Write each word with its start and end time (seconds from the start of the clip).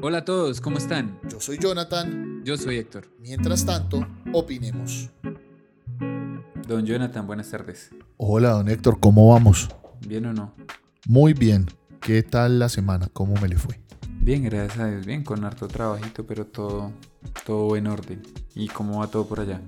Hola 0.00 0.18
a 0.18 0.24
todos, 0.24 0.60
¿cómo 0.60 0.78
están? 0.78 1.18
Yo 1.28 1.40
soy 1.40 1.58
Jonathan. 1.58 2.42
Yo 2.44 2.56
soy 2.56 2.76
Héctor. 2.76 3.08
Mientras 3.20 3.66
tanto, 3.66 4.06
opinemos. 4.32 5.10
Don 6.68 6.86
Jonathan, 6.86 7.26
buenas 7.26 7.50
tardes. 7.50 7.90
Hola, 8.16 8.50
don 8.50 8.68
Héctor, 8.68 9.00
¿cómo 9.00 9.28
vamos? 9.32 9.68
¿Bien 10.06 10.26
o 10.26 10.32
no? 10.32 10.54
Muy 11.06 11.32
bien. 11.32 11.66
¿Qué 12.00 12.22
tal 12.22 12.60
la 12.60 12.68
semana? 12.68 13.08
¿Cómo 13.12 13.34
me 13.42 13.48
le 13.48 13.56
fue? 13.56 13.80
Bien, 14.20 14.44
gracias 14.44 14.78
a 14.78 14.86
Dios. 14.86 15.04
Bien, 15.04 15.24
con 15.24 15.44
harto 15.44 15.66
trabajito, 15.66 16.24
pero 16.24 16.46
todo, 16.46 16.92
todo 17.44 17.74
en 17.74 17.88
orden. 17.88 18.22
¿Y 18.54 18.68
cómo 18.68 19.00
va 19.00 19.08
todo 19.08 19.26
por 19.26 19.40
allá? 19.40 19.60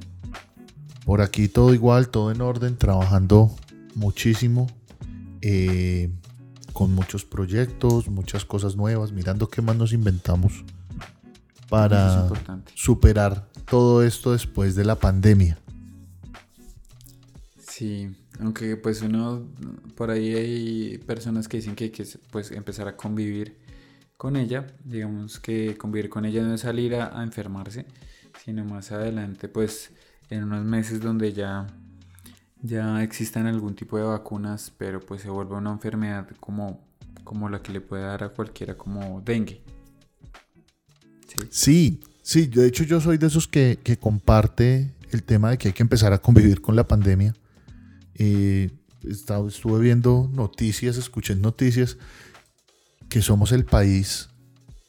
Por 1.05 1.23
aquí 1.23 1.49
todo 1.49 1.75
igual, 1.75 2.09
todo 2.09 2.31
en 2.31 2.41
orden, 2.41 2.77
trabajando 2.77 3.51
muchísimo. 3.97 4.69
Eh, 5.41 6.12
con 6.73 6.95
muchos 6.95 7.25
proyectos, 7.25 8.09
muchas 8.09 8.45
cosas 8.45 8.77
nuevas, 8.77 9.12
mirando 9.12 9.48
qué 9.48 9.62
más 9.62 9.77
nos 9.77 9.93
inventamos 9.93 10.65
para 11.69 12.28
superar 12.74 13.48
todo 13.69 14.02
esto 14.02 14.33
después 14.33 14.75
de 14.75 14.84
la 14.84 14.97
pandemia. 14.97 15.59
Sí, 17.59 18.11
aunque 18.41 18.77
pues 18.77 19.02
uno, 19.02 19.47
por 19.95 20.11
ahí 20.11 20.34
hay 20.34 20.98
personas 20.98 21.48
que 21.48 21.59
dicen 21.59 21.77
que 21.77 21.84
hay 21.84 21.91
que 21.91 22.06
pues, 22.30 22.51
empezar 22.51 22.89
a 22.89 22.97
convivir 22.97 23.59
con 24.16 24.37
ella, 24.37 24.66
digamos 24.84 25.41
que 25.41 25.77
convivir 25.78 26.11
con 26.11 26.25
ella 26.25 26.42
no 26.42 26.55
es 26.55 26.61
salir 26.62 26.95
a, 26.97 27.19
a 27.19 27.23
enfermarse, 27.23 27.87
sino 28.45 28.64
más 28.64 28.92
adelante 28.92 29.48
pues 29.48 29.92
en 30.28 30.45
unos 30.45 30.64
meses 30.64 31.00
donde 31.00 31.33
ya 31.33 31.66
ya 32.62 33.02
existan 33.02 33.46
algún 33.46 33.74
tipo 33.74 33.96
de 33.96 34.05
vacunas, 34.05 34.73
pero 34.77 35.00
pues 35.00 35.23
se 35.23 35.30
vuelve 35.30 35.55
una 35.55 35.70
enfermedad 35.70 36.28
como, 36.41 36.80
como 37.24 37.48
la 37.48 37.62
que 37.62 37.73
le 37.73 37.80
puede 37.80 38.05
dar 38.05 38.24
a 38.24 38.28
cualquiera 38.30 38.77
como 38.77 39.20
dengue. 39.23 39.62
Sí, 41.50 42.00
sí, 42.23 42.47
de 42.47 42.67
hecho 42.67 42.84
yo 42.84 43.00
soy 43.00 43.19
de 43.19 43.28
esos 43.28 43.48
que, 43.48 43.78
comparte 44.00 44.92
el 45.11 45.22
tema 45.22 45.50
de 45.50 45.58
que 45.58 45.69
hay 45.69 45.75
que 45.75 45.83
empezar 45.83 46.12
a 46.12 46.19
convivir 46.19 46.61
con 46.61 46.77
la 46.77 46.86
pandemia. 46.86 47.34
Eh, 48.14 48.70
estuve 49.02 49.80
viendo 49.80 50.28
noticias, 50.33 50.97
escuché 50.97 51.34
noticias 51.34 51.97
que 53.08 53.22
somos 53.22 53.52
el 53.52 53.64
país 53.64 54.28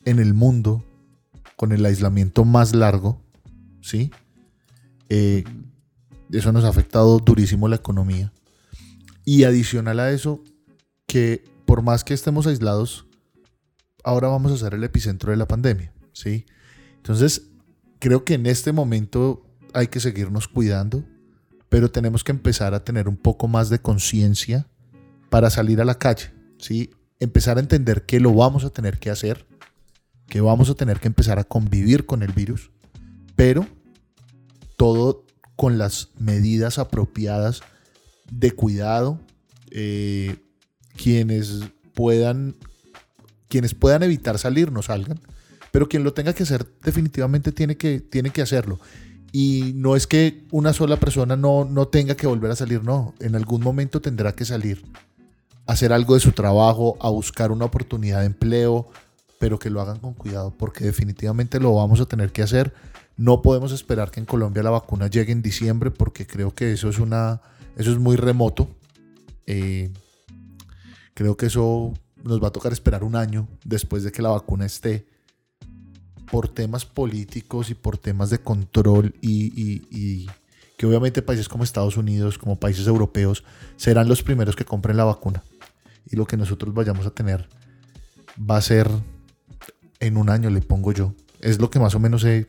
en 0.06 0.20
el 0.20 0.34
mundo 0.34 0.84
con 1.56 1.72
el 1.72 1.86
aislamiento 1.86 2.44
más 2.44 2.76
largo, 2.76 3.22
¿sí? 3.82 4.12
Eh, 5.10 5.44
eso 6.38 6.52
nos 6.52 6.64
ha 6.64 6.70
afectado 6.70 7.20
durísimo 7.20 7.68
la 7.68 7.76
economía. 7.78 8.32
Y 9.26 9.44
adicional 9.44 10.00
a 10.00 10.12
eso, 10.12 10.44
que 11.08 11.44
por 11.66 11.82
más 11.82 12.04
que 12.04 12.14
estemos 12.14 12.48
aislados, 12.48 13.06
ahora 14.04 14.28
vamos 14.28 14.52
a 14.52 14.58
ser 14.58 14.74
el 14.74 14.84
epicentro 14.84 15.32
de 15.32 15.38
la 15.38 15.48
pandemia, 15.48 15.94
¿sí? 16.14 16.46
Entonces, 16.98 17.44
creo 18.00 18.26
que 18.26 18.34
en 18.34 18.46
este 18.46 18.72
momento 18.72 19.44
hay 19.74 19.88
que 19.88 20.00
seguirnos 20.00 20.48
cuidando, 20.48 21.04
pero 21.70 21.92
tenemos 21.92 22.24
que 22.24 22.32
empezar 22.32 22.74
a 22.74 22.84
tener 22.84 23.08
un 23.08 23.18
poco 23.18 23.48
más 23.48 23.70
de 23.70 23.80
conciencia 23.80 24.68
para 25.30 25.50
salir 25.50 25.80
a 25.82 25.86
la 25.86 25.98
calle, 25.98 26.34
¿sí? 26.58 26.92
Empezar 27.20 27.58
a 27.58 27.62
entender 27.62 28.06
que 28.06 28.20
lo 28.20 28.34
vamos 28.34 28.66
a 28.66 28.70
tener 28.72 29.00
que 29.00 29.10
hacer, 29.10 29.46
que 30.28 30.42
vamos 30.42 30.70
a 30.70 30.76
tener 30.76 31.00
que 31.00 31.08
empezar 31.08 31.40
a 31.40 31.44
convivir 31.44 32.06
con 32.06 32.24
el 32.24 32.32
virus, 32.32 32.72
pero 33.36 33.68
todo 34.78 35.26
con 35.62 35.78
las 35.78 36.10
medidas 36.18 36.80
apropiadas 36.80 37.62
de 38.32 38.50
cuidado. 38.50 39.20
Eh, 39.70 40.38
quienes 40.98 41.60
puedan 41.94 42.56
quienes 43.48 43.76
puedan 43.76 44.02
evitar 44.02 44.40
salir 44.40 44.72
no 44.72 44.82
salgan, 44.82 45.20
pero 45.72 45.88
quien 45.88 46.04
lo 46.04 46.16
tenga 46.16 46.34
que 46.34 46.42
hacer 46.42 46.66
definitivamente 46.84 47.52
tiene 47.52 47.78
que, 47.78 48.00
tiene 48.00 48.32
que 48.32 48.42
hacerlo. 48.42 48.80
Y 49.32 49.74
no 49.76 49.96
es 49.96 50.08
que 50.08 50.48
una 50.50 50.74
sola 50.74 50.98
persona 50.98 51.36
no, 51.36 51.64
no 51.66 51.88
tenga 51.88 52.16
que 52.16 52.26
volver 52.26 52.50
a 52.50 52.56
salir, 52.56 52.84
no, 52.84 53.14
en 53.20 53.36
algún 53.36 53.62
momento 53.62 54.02
tendrá 54.02 54.34
que 54.34 54.46
salir, 54.46 54.84
hacer 55.68 55.94
algo 55.94 56.16
de 56.16 56.22
su 56.22 56.32
trabajo, 56.32 56.98
a 57.00 57.12
buscar 57.12 57.52
una 57.52 57.66
oportunidad 57.66 58.22
de 58.22 58.26
empleo, 58.26 58.88
pero 59.38 59.60
que 59.60 59.70
lo 59.70 59.80
hagan 59.80 60.00
con 60.00 60.16
cuidado, 60.16 60.56
porque 60.58 60.86
definitivamente 60.86 61.60
lo 61.60 61.76
vamos 61.76 62.02
a 62.02 62.08
tener 62.08 62.32
que 62.32 62.42
hacer 62.42 62.74
no 63.18 63.42
podemos 63.42 63.72
esperar 63.72 64.12
que 64.12 64.20
en 64.20 64.26
Colombia 64.26 64.64
la 64.64 64.70
vacuna 64.70 65.08
llegue 65.08 65.32
en 65.32 65.42
diciembre 65.42 65.92
porque 65.92 66.26
creo 66.26 66.54
que 66.54 66.74
eso 66.74 66.90
es 66.90 67.00
una 67.00 67.42
eso 67.76 67.92
es 67.92 67.98
muy 67.98 68.16
remoto. 68.16 68.70
Eh, 69.46 69.92
creo 71.14 71.38
que 71.38 71.48
eso 71.48 71.94
nos 72.24 72.44
va 72.44 72.50
a 72.50 72.52
tocar 72.52 72.72
esperar 72.74 73.04
un 73.04 73.16
año 73.16 73.48
después 73.64 74.04
de 74.04 74.12
que 74.12 74.22
la 74.22 74.30
vacuna 74.30 74.66
esté 74.66 75.08
por 76.30 76.48
temas 76.48 76.86
políticos 76.86 77.70
y 77.70 77.76
por 77.76 77.98
temas 77.98 78.30
de 78.30 78.40
control 78.40 79.14
y, 79.22 80.28
que 80.78 80.86
obviamente 80.88 81.22
países 81.22 81.50
como 81.50 81.64
Estados 81.64 81.98
Unidos, 81.98 82.38
como 82.38 82.60
países 82.60 82.88
europeos, 82.88 83.44
serán 83.76 84.08
los 84.08 84.24
primeros 84.24 84.56
que 84.56 84.66
compren 84.66 84.98
la 84.98 85.04
vacuna. 85.04 85.44
Y 86.10 86.16
lo 86.16 86.26
que 86.26 86.38
nosotros 86.38 86.74
vayamos 86.74 87.06
a 87.06 87.12
tener 87.12 87.48
va 88.40 88.58
a 88.58 88.62
ser 88.62 88.90
en 90.00 90.18
un 90.18 90.30
año, 90.30 90.50
le 90.50 90.62
pongo 90.62 90.92
yo. 90.92 91.14
Es 91.40 91.60
lo 91.60 91.70
que 91.70 91.80
más 91.80 91.94
o 91.94 92.00
menos 92.00 92.24
he 92.24 92.48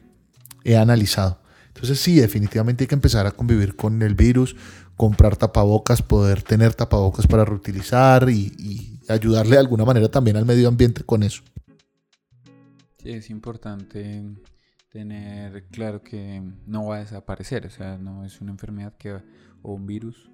he 0.64 0.76
analizado. 0.76 1.40
Entonces 1.68 2.00
sí, 2.00 2.16
definitivamente 2.16 2.84
hay 2.84 2.88
que 2.88 2.94
empezar 2.94 3.26
a 3.26 3.30
convivir 3.30 3.76
con 3.76 4.02
el 4.02 4.14
virus, 4.14 4.56
comprar 4.96 5.36
tapabocas, 5.36 6.02
poder 6.02 6.42
tener 6.42 6.74
tapabocas 6.74 7.26
para 7.26 7.44
reutilizar 7.44 8.28
y, 8.28 8.88
ayudarle 9.08 9.56
de 9.56 9.58
alguna 9.58 9.84
manera 9.84 10.08
también 10.08 10.36
al 10.36 10.46
medio 10.46 10.68
ambiente 10.68 11.02
con 11.02 11.22
eso. 11.22 11.42
Es 13.04 13.30
importante 13.30 14.22
tener 14.90 15.66
claro 15.72 16.02
que 16.02 16.40
no 16.66 16.86
va 16.86 16.96
a 16.96 17.00
desaparecer, 17.00 17.66
o 17.66 17.70
sea, 17.70 17.98
no 17.98 18.24
es 18.24 18.40
una 18.40 18.52
enfermedad 18.52 18.96
que, 18.96 19.12
o 19.62 19.74
un 19.74 19.86
virus 19.86 20.30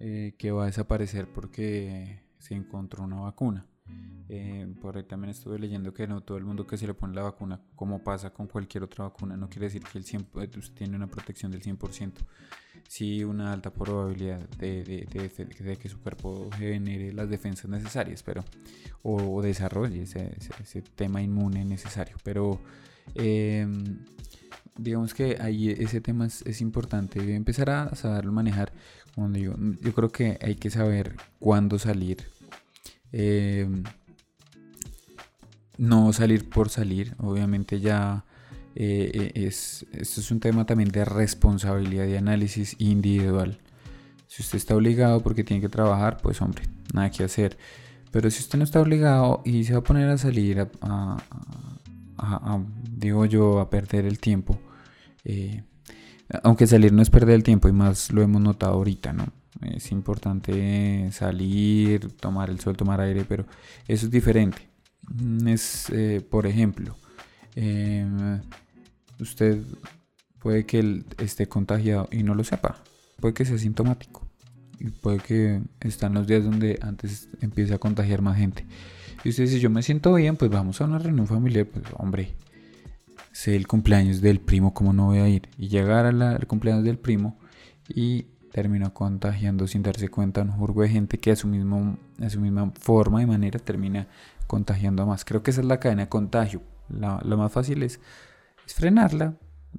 eh, 0.00 0.34
que 0.36 0.50
va 0.50 0.64
a 0.64 0.66
desaparecer 0.66 1.32
porque 1.32 2.22
se 2.38 2.54
encontró 2.54 3.04
una 3.04 3.20
vacuna. 3.20 3.66
Eh, 4.30 4.66
por 4.82 4.96
ahí 4.96 5.04
también 5.04 5.30
estuve 5.30 5.58
leyendo 5.58 5.94
que 5.94 6.06
no 6.06 6.20
todo 6.20 6.36
el 6.36 6.44
mundo 6.44 6.66
que 6.66 6.76
se 6.76 6.86
le 6.86 6.92
pone 6.92 7.14
la 7.14 7.22
vacuna, 7.22 7.60
como 7.74 8.04
pasa 8.04 8.30
con 8.30 8.46
cualquier 8.46 8.84
otra 8.84 9.04
vacuna, 9.04 9.38
no 9.38 9.48
quiere 9.48 9.66
decir 9.66 9.82
que 9.82 9.96
el 9.96 10.04
100, 10.04 10.26
eh, 10.42 10.48
tiene 10.74 10.96
una 10.96 11.06
protección 11.06 11.50
del 11.50 11.62
100%, 11.62 12.12
sí 12.86 13.24
una 13.24 13.52
alta 13.54 13.72
probabilidad 13.72 14.46
de, 14.58 14.84
de, 14.84 15.76
que 15.78 15.88
su 15.88 15.98
cuerpo 16.00 16.50
genere 16.58 17.12
las 17.14 17.30
defensas 17.30 17.70
necesarias, 17.70 18.22
pero 18.22 18.44
o, 19.02 19.40
desarrolle 19.40 20.02
ese, 20.02 20.36
ese, 20.60 20.82
tema 20.82 21.22
inmune 21.22 21.64
necesario. 21.64 22.16
Pero 22.22 22.60
em, 23.14 24.00
digamos 24.76 25.14
que 25.14 25.38
ahí 25.40 25.70
ese 25.70 26.02
tema 26.02 26.26
es, 26.26 26.42
es 26.42 26.60
importante, 26.60 27.34
empezar 27.34 27.70
a 27.70 27.94
saberlo 27.94 28.32
manejar. 28.32 28.72
Cuando 29.14 29.38
digo, 29.38 29.54
yo 29.80 29.94
creo 29.94 30.10
que 30.10 30.38
hay 30.42 30.56
que 30.56 30.68
saber 30.70 31.16
cuándo 31.38 31.78
salir. 31.78 32.37
Eh, 33.12 33.68
no 35.78 36.12
salir 36.12 36.48
por 36.48 36.68
salir, 36.68 37.14
obviamente 37.18 37.80
ya 37.80 38.24
eh, 38.74 39.10
eh, 39.34 39.46
es, 39.46 39.86
esto 39.92 40.20
es 40.20 40.30
un 40.30 40.40
tema 40.40 40.66
también 40.66 40.90
de 40.90 41.04
responsabilidad 41.04 42.06
y 42.06 42.16
análisis 42.16 42.76
individual. 42.78 43.58
Si 44.26 44.42
usted 44.42 44.58
está 44.58 44.76
obligado 44.76 45.22
porque 45.22 45.42
tiene 45.42 45.60
que 45.60 45.68
trabajar, 45.68 46.18
pues 46.22 46.40
hombre, 46.42 46.64
nada 46.92 47.10
que 47.10 47.24
hacer. 47.24 47.56
Pero 48.10 48.30
si 48.30 48.40
usted 48.40 48.58
no 48.58 48.64
está 48.64 48.80
obligado 48.80 49.42
y 49.44 49.64
se 49.64 49.72
va 49.72 49.80
a 49.80 49.82
poner 49.82 50.08
a 50.08 50.18
salir 50.18 50.68
a, 50.80 51.16
digo 52.96 53.24
yo, 53.26 53.60
a 53.60 53.70
perder 53.70 54.06
el 54.06 54.18
tiempo, 54.18 54.58
eh, 55.24 55.62
aunque 56.42 56.66
salir 56.66 56.92
no 56.92 57.02
es 57.02 57.10
perder 57.10 57.34
el 57.34 57.42
tiempo 57.42 57.68
y 57.68 57.72
más 57.72 58.12
lo 58.12 58.22
hemos 58.22 58.40
notado 58.40 58.74
ahorita, 58.74 59.12
¿no? 59.12 59.26
Es 59.62 59.90
importante 59.90 61.10
salir, 61.12 62.12
tomar 62.12 62.50
el 62.50 62.60
sol, 62.60 62.76
tomar 62.76 63.00
aire, 63.00 63.24
pero 63.24 63.44
eso 63.86 64.06
es 64.06 64.12
diferente. 64.12 64.68
Mm, 65.08 65.48
es, 65.48 65.90
eh, 65.90 66.20
por 66.28 66.46
ejemplo, 66.46 66.96
em, 67.56 68.40
usted 69.20 69.62
puede 70.38 70.64
que 70.66 71.04
esté 71.18 71.48
contagiado 71.48 72.08
y 72.12 72.22
no 72.22 72.34
lo 72.34 72.44
sepa, 72.44 72.82
puede 73.20 73.34
que 73.34 73.44
sea 73.44 73.58
sintomático 73.58 74.28
y 74.78 74.90
puede 74.90 75.18
que 75.18 75.62
están 75.80 76.14
los 76.14 76.26
días 76.26 76.44
donde 76.44 76.78
antes 76.82 77.28
empiece 77.40 77.74
a 77.74 77.78
contagiar 77.78 78.22
más 78.22 78.36
gente. 78.36 78.66
Y 79.24 79.30
usted 79.30 79.44
dice, 79.44 79.58
yo 79.58 79.70
me 79.70 79.82
siento 79.82 80.14
bien, 80.14 80.36
pues 80.36 80.50
vamos 80.50 80.80
a 80.80 80.84
una 80.84 80.98
reunión 80.98 81.26
familiar, 81.26 81.66
pues 81.66 81.84
hombre, 81.94 82.36
sé 83.32 83.56
el 83.56 83.66
cumpleaños 83.66 84.20
del 84.20 84.40
primo, 84.40 84.72
¿cómo 84.74 84.92
no 84.92 85.06
voy 85.06 85.18
a 85.18 85.28
ir? 85.28 85.48
Y 85.58 85.68
llegar 85.68 86.06
al 86.06 86.46
cumpleaños 86.46 86.84
del 86.84 86.98
primo 86.98 87.38
y 87.88 88.26
termina 88.52 88.90
contagiando 88.90 89.66
sin 89.66 89.82
darse 89.82 90.08
cuenta 90.08 90.42
un 90.42 90.52
jurgo 90.52 90.82
de 90.82 90.88
gente 90.88 91.18
que 91.18 91.30
a 91.30 91.36
su, 91.36 91.46
mismo, 91.46 91.98
a 92.20 92.30
su 92.30 92.40
misma 92.40 92.72
forma 92.78 93.22
y 93.22 93.26
manera 93.26 93.58
termina 93.58 94.08
contagiando 94.46 95.02
a 95.02 95.06
más. 95.06 95.24
Creo 95.24 95.42
que 95.42 95.50
esa 95.50 95.60
es 95.60 95.66
la 95.66 95.80
cadena 95.80 96.02
de 96.02 96.08
contagio. 96.08 96.62
lo 96.88 97.36
más 97.36 97.52
fácil 97.52 97.82
es, 97.82 98.00
frenarla. 98.66 99.34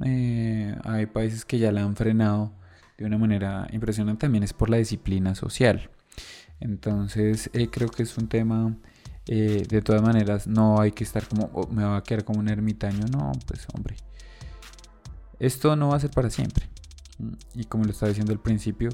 Eh, 0.06 0.76
hay 0.84 1.06
países 1.08 1.46
que 1.46 1.60
ya 1.60 1.72
la 1.72 1.84
han 1.84 1.96
frenado 1.96 2.54
de 2.98 3.06
una 3.06 3.18
manera 3.18 3.68
impresionante. 3.72 4.22
También 4.22 4.44
es 4.44 4.54
por 4.54 4.70
la 4.70 4.78
disciplina 4.78 5.36
social. 5.36 5.90
Entonces 6.60 7.50
eh, 7.54 7.70
creo 7.70 7.90
que 7.90 8.04
es 8.04 8.18
un 8.18 8.28
tema 8.28 8.76
eh, 9.32 9.64
de 9.70 9.84
todas 9.84 10.02
maneras 10.02 10.48
no 10.48 10.82
hay 10.82 10.92
que 10.92 11.04
estar 11.04 11.24
como, 11.28 11.52
oh, 11.54 11.68
me 11.68 11.84
va 11.84 11.98
a 11.98 12.04
quedar 12.04 12.24
como 12.24 12.40
un 12.40 12.50
ermitaño, 12.50 13.06
no, 13.12 13.32
pues 13.46 13.68
hombre, 13.76 13.96
esto 15.40 15.76
no 15.76 15.90
va 15.90 15.98
a 15.98 16.00
ser 16.00 16.10
para 16.10 16.32
siempre. 16.32 16.68
Y 17.56 17.66
como 17.66 17.84
lo 17.84 17.92
estaba 17.92 18.10
diciendo 18.10 18.32
al 18.32 18.40
principio, 18.40 18.90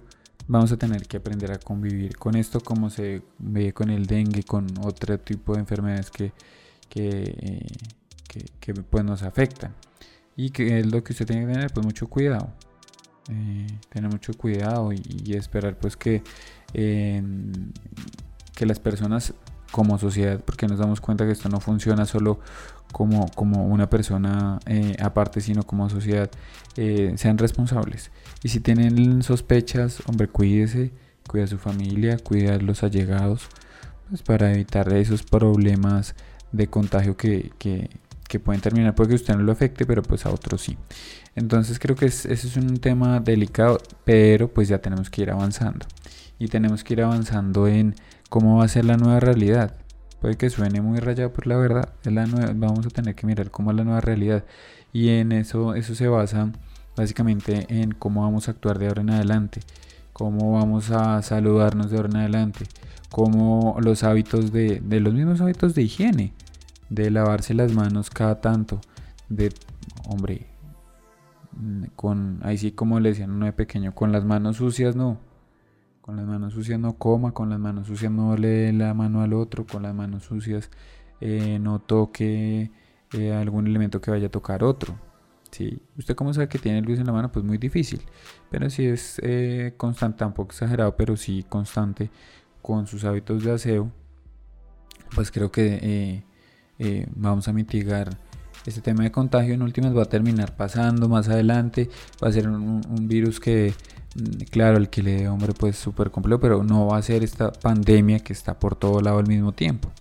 vamos 0.48 0.72
a 0.72 0.77
tener 0.77 1.07
que 1.07 1.18
aprender 1.18 1.51
a 1.51 1.60
convivir 1.60 2.18
con 2.18 2.36
esto 2.36 2.60
como 2.60 2.89
se 2.89 3.22
ve 3.39 3.74
con 3.74 3.89
el 3.89 4.06
dengue, 4.06 4.44
con 4.44 4.68
otro 4.83 5.19
tipo 5.19 5.54
de 5.54 5.60
enfermedades 5.60 6.12
que, 6.12 6.31
que, 6.89 7.66
que, 8.60 8.74
pues 8.74 9.04
nos 9.04 9.24
afectan. 9.24 9.74
Y 10.36 10.50
que 10.50 10.80
es 10.80 10.86
lo 10.86 11.04
que 11.04 11.13
usted 11.13 11.25
tiene 11.25 11.45
que 11.45 11.54
tener, 11.54 11.74
pues 11.74 11.86
mucho 11.86 12.07
cuidado. 12.07 12.51
Eh, 13.30 13.68
tener 13.89 14.10
mucho 14.12 14.33
cuidado 14.33 14.92
y, 14.92 15.33
esperar 15.33 15.77
pues 15.80 15.98
que, 15.98 16.22
que 16.74 18.66
las 18.66 18.80
personas 18.80 19.33
como 19.72 19.98
sociedad, 19.98 20.39
porque 20.44 20.68
nos 20.68 20.80
damos 20.80 21.01
cuenta 21.01 21.25
que 21.25 21.31
esto 21.31 21.50
no 21.50 21.60
funciona 21.60 22.06
solo 22.06 22.39
como, 22.96 23.30
como 23.36 23.66
una 23.66 23.90
persona 23.90 24.58
eh, 24.68 24.96
aparte, 25.02 25.42
sino 25.42 25.64
como 25.64 25.90
sociedad, 25.90 26.32
eh, 26.78 27.14
sean 27.18 27.38
responsables. 27.38 28.10
Y 28.42 28.48
si 28.48 28.62
tienen 28.62 29.22
sospechas, 29.22 30.02
hombre, 30.06 30.30
cuídese, 30.30 30.94
cuida 31.28 31.44
a 31.44 31.48
su 31.48 31.58
familia, 31.58 32.18
cuida 32.18 32.56
a 32.56 32.58
los 32.58 32.84
allegados, 32.84 33.50
pues 34.08 34.22
para 34.22 34.54
evitar 34.54 34.94
esos 34.94 35.24
problemas 35.24 36.16
de 36.54 36.68
contagio 36.68 37.18
que, 37.18 37.52
que, 37.58 37.90
que 38.30 38.40
pueden 38.40 38.62
terminar 38.62 38.96
porque 38.96 39.16
usted 39.16 39.36
no 39.36 39.44
lo 39.44 39.52
afecte, 39.52 39.86
pero 39.86 40.02
pues 40.02 40.26
a 40.26 40.30
otros 40.30 40.62
sí. 40.62 40.78
Entonces 41.36 41.80
creo 41.80 41.98
que 41.98 42.06
ese 42.06 42.32
es 42.32 42.56
un 42.56 42.78
tema 42.78 43.20
delicado, 43.20 43.78
pero 44.06 44.48
pues 44.48 44.70
ya 44.70 44.78
tenemos 44.78 45.10
que 45.10 45.24
ir 45.24 45.32
avanzando. 45.32 45.86
Y 46.40 46.48
tenemos 46.48 46.86
que 46.86 46.94
ir 46.94 47.02
avanzando 47.02 47.68
en 47.68 47.94
cómo 48.30 48.60
va 48.60 48.64
a 48.64 48.70
ser 48.70 48.86
la 48.86 48.96
nueva 48.96 49.20
realidad. 49.20 49.76
Puede 50.25 50.38
que 50.38 50.50
suene 50.50 50.81
muy 50.81 50.98
rayado, 50.98 51.31
por 51.31 51.45
la 51.45 51.56
verdad 51.56 51.89
es 52.04 52.12
la 52.12 52.25
nueva, 52.25 52.51
vamos 52.56 52.83
a 52.88 52.89
tener 52.89 53.13
que 53.13 53.27
mirar 53.27 53.51
cómo 53.51 53.69
es 53.69 53.77
la 53.77 53.83
nueva 53.83 54.01
realidad. 54.01 54.44
Y 54.92 55.10
en 55.10 55.31
eso, 55.31 55.75
eso 55.75 55.94
se 55.94 56.07
basa 56.07 56.51
básicamente 56.95 57.68
en 57.69 57.92
cómo 57.92 58.24
vamos 58.24 58.48
a 58.48 58.51
actuar 58.54 58.80
de 58.80 58.88
ahora 58.88 59.04
en 59.04 59.12
adelante, 59.12 59.60
cómo 60.13 60.54
vamos 60.54 60.89
a 60.89 61.22
saludarnos 61.22 61.92
de 61.92 61.98
ahora 61.98 62.10
en 62.10 62.18
adelante, 62.18 62.66
cómo 63.12 63.77
los 63.80 64.04
hábitos 64.04 64.51
de, 64.51 64.81
de 64.83 65.00
los 65.00 65.13
mismos 65.13 65.42
hábitos 65.42 65.75
de 65.75 65.83
higiene, 65.83 66.33
de 66.89 67.12
lavarse 67.12 67.54
las 67.54 67.72
manos 67.74 68.10
cada 68.10 68.42
tanto, 68.42 68.81
de, 69.30 69.54
hombre, 70.07 70.48
con, 71.95 72.39
ahí 72.42 72.57
sí 72.57 72.72
como 72.72 73.00
le 73.00 73.10
decían 73.10 73.30
uno 73.30 73.45
de 73.45 73.54
pequeño, 73.54 73.94
con 73.94 74.12
las 74.12 74.25
manos 74.25 74.57
sucias 74.57 74.95
no, 74.95 75.19
con 76.06 76.18
las 76.18 76.28
manos 76.28 76.54
sucias 76.54 76.80
no 76.80 77.00
coma, 77.00 77.31
con 77.31 77.50
las 77.50 77.57
manos 77.57 77.88
sucias 77.88 78.12
no 78.12 78.38
le 78.38 78.72
la 78.74 78.94
mano 78.94 79.24
al 79.24 79.34
otro, 79.34 79.66
con 79.66 79.81
las 79.81 79.96
manos 79.96 80.25
sucias 80.25 80.69
eh, 81.19 81.57
no 81.60 81.80
toque 81.80 82.69
eh, 83.13 83.34
algún 83.34 83.66
elemento 83.66 84.00
que 84.00 84.12
vaya 84.12 84.28
a 84.28 84.30
tocar 84.30 84.63
otro. 84.63 85.00
¿sí? 85.50 85.81
¿Usted 85.98 86.13
cómo 86.13 86.31
sabe 86.31 86.48
que 86.48 86.60
tiene 86.60 86.84
luz 86.84 87.00
en 87.00 87.07
la 87.07 87.12
mano? 87.12 87.31
Pues 87.31 87.44
muy 87.44 87.57
difícil. 87.57 88.04
Pero 88.52 88.69
si 88.69 88.86
es 88.86 89.19
eh, 89.24 89.74
constante, 89.78 90.19
tampoco 90.19 90.52
exagerado, 90.52 90.96
pero 90.96 91.18
sí 91.18 91.44
constante 91.50 92.12
con 92.62 92.86
sus 92.86 93.04
hábitos 93.04 93.44
de 93.44 93.54
aseo, 93.54 93.92
pues 95.16 95.31
creo 95.31 95.51
que 95.51 96.24
vamos 97.16 97.48
a 97.48 97.54
mitigar 97.54 98.16
este 98.66 98.82
tema 98.82 99.04
de 99.04 99.12
contagio. 99.12 99.54
En 99.54 99.62
últimas 99.62 99.96
va 99.96 100.04
a 100.04 100.10
terminar 100.10 100.56
pasando 100.56 101.08
más 101.10 101.30
adelante. 101.30 101.90
Va 102.24 102.30
a 102.30 102.32
ser 102.32 102.48
un 102.48 103.08
virus 103.08 103.40
que 103.40 103.74
Mm, 104.16 104.46
claro, 104.50 104.78
el 104.78 104.90
que 104.90 105.04
le 105.04 105.18
dé 105.18 105.28
hombre 105.28 105.54
pues 105.54 105.76
súper 105.78 106.10
complejo, 106.12 106.40
pero 106.40 106.64
no 106.64 106.88
va 106.88 106.98
a 106.98 107.02
ser 107.02 107.24
esta 107.24 107.52
pandemia 107.52 108.20
que 108.20 108.34
está 108.34 108.58
por 108.60 108.76
todo 108.76 109.02
lado 109.02 109.20
al 109.20 109.28
mismo 109.28 109.52
tiempo. 109.52 109.92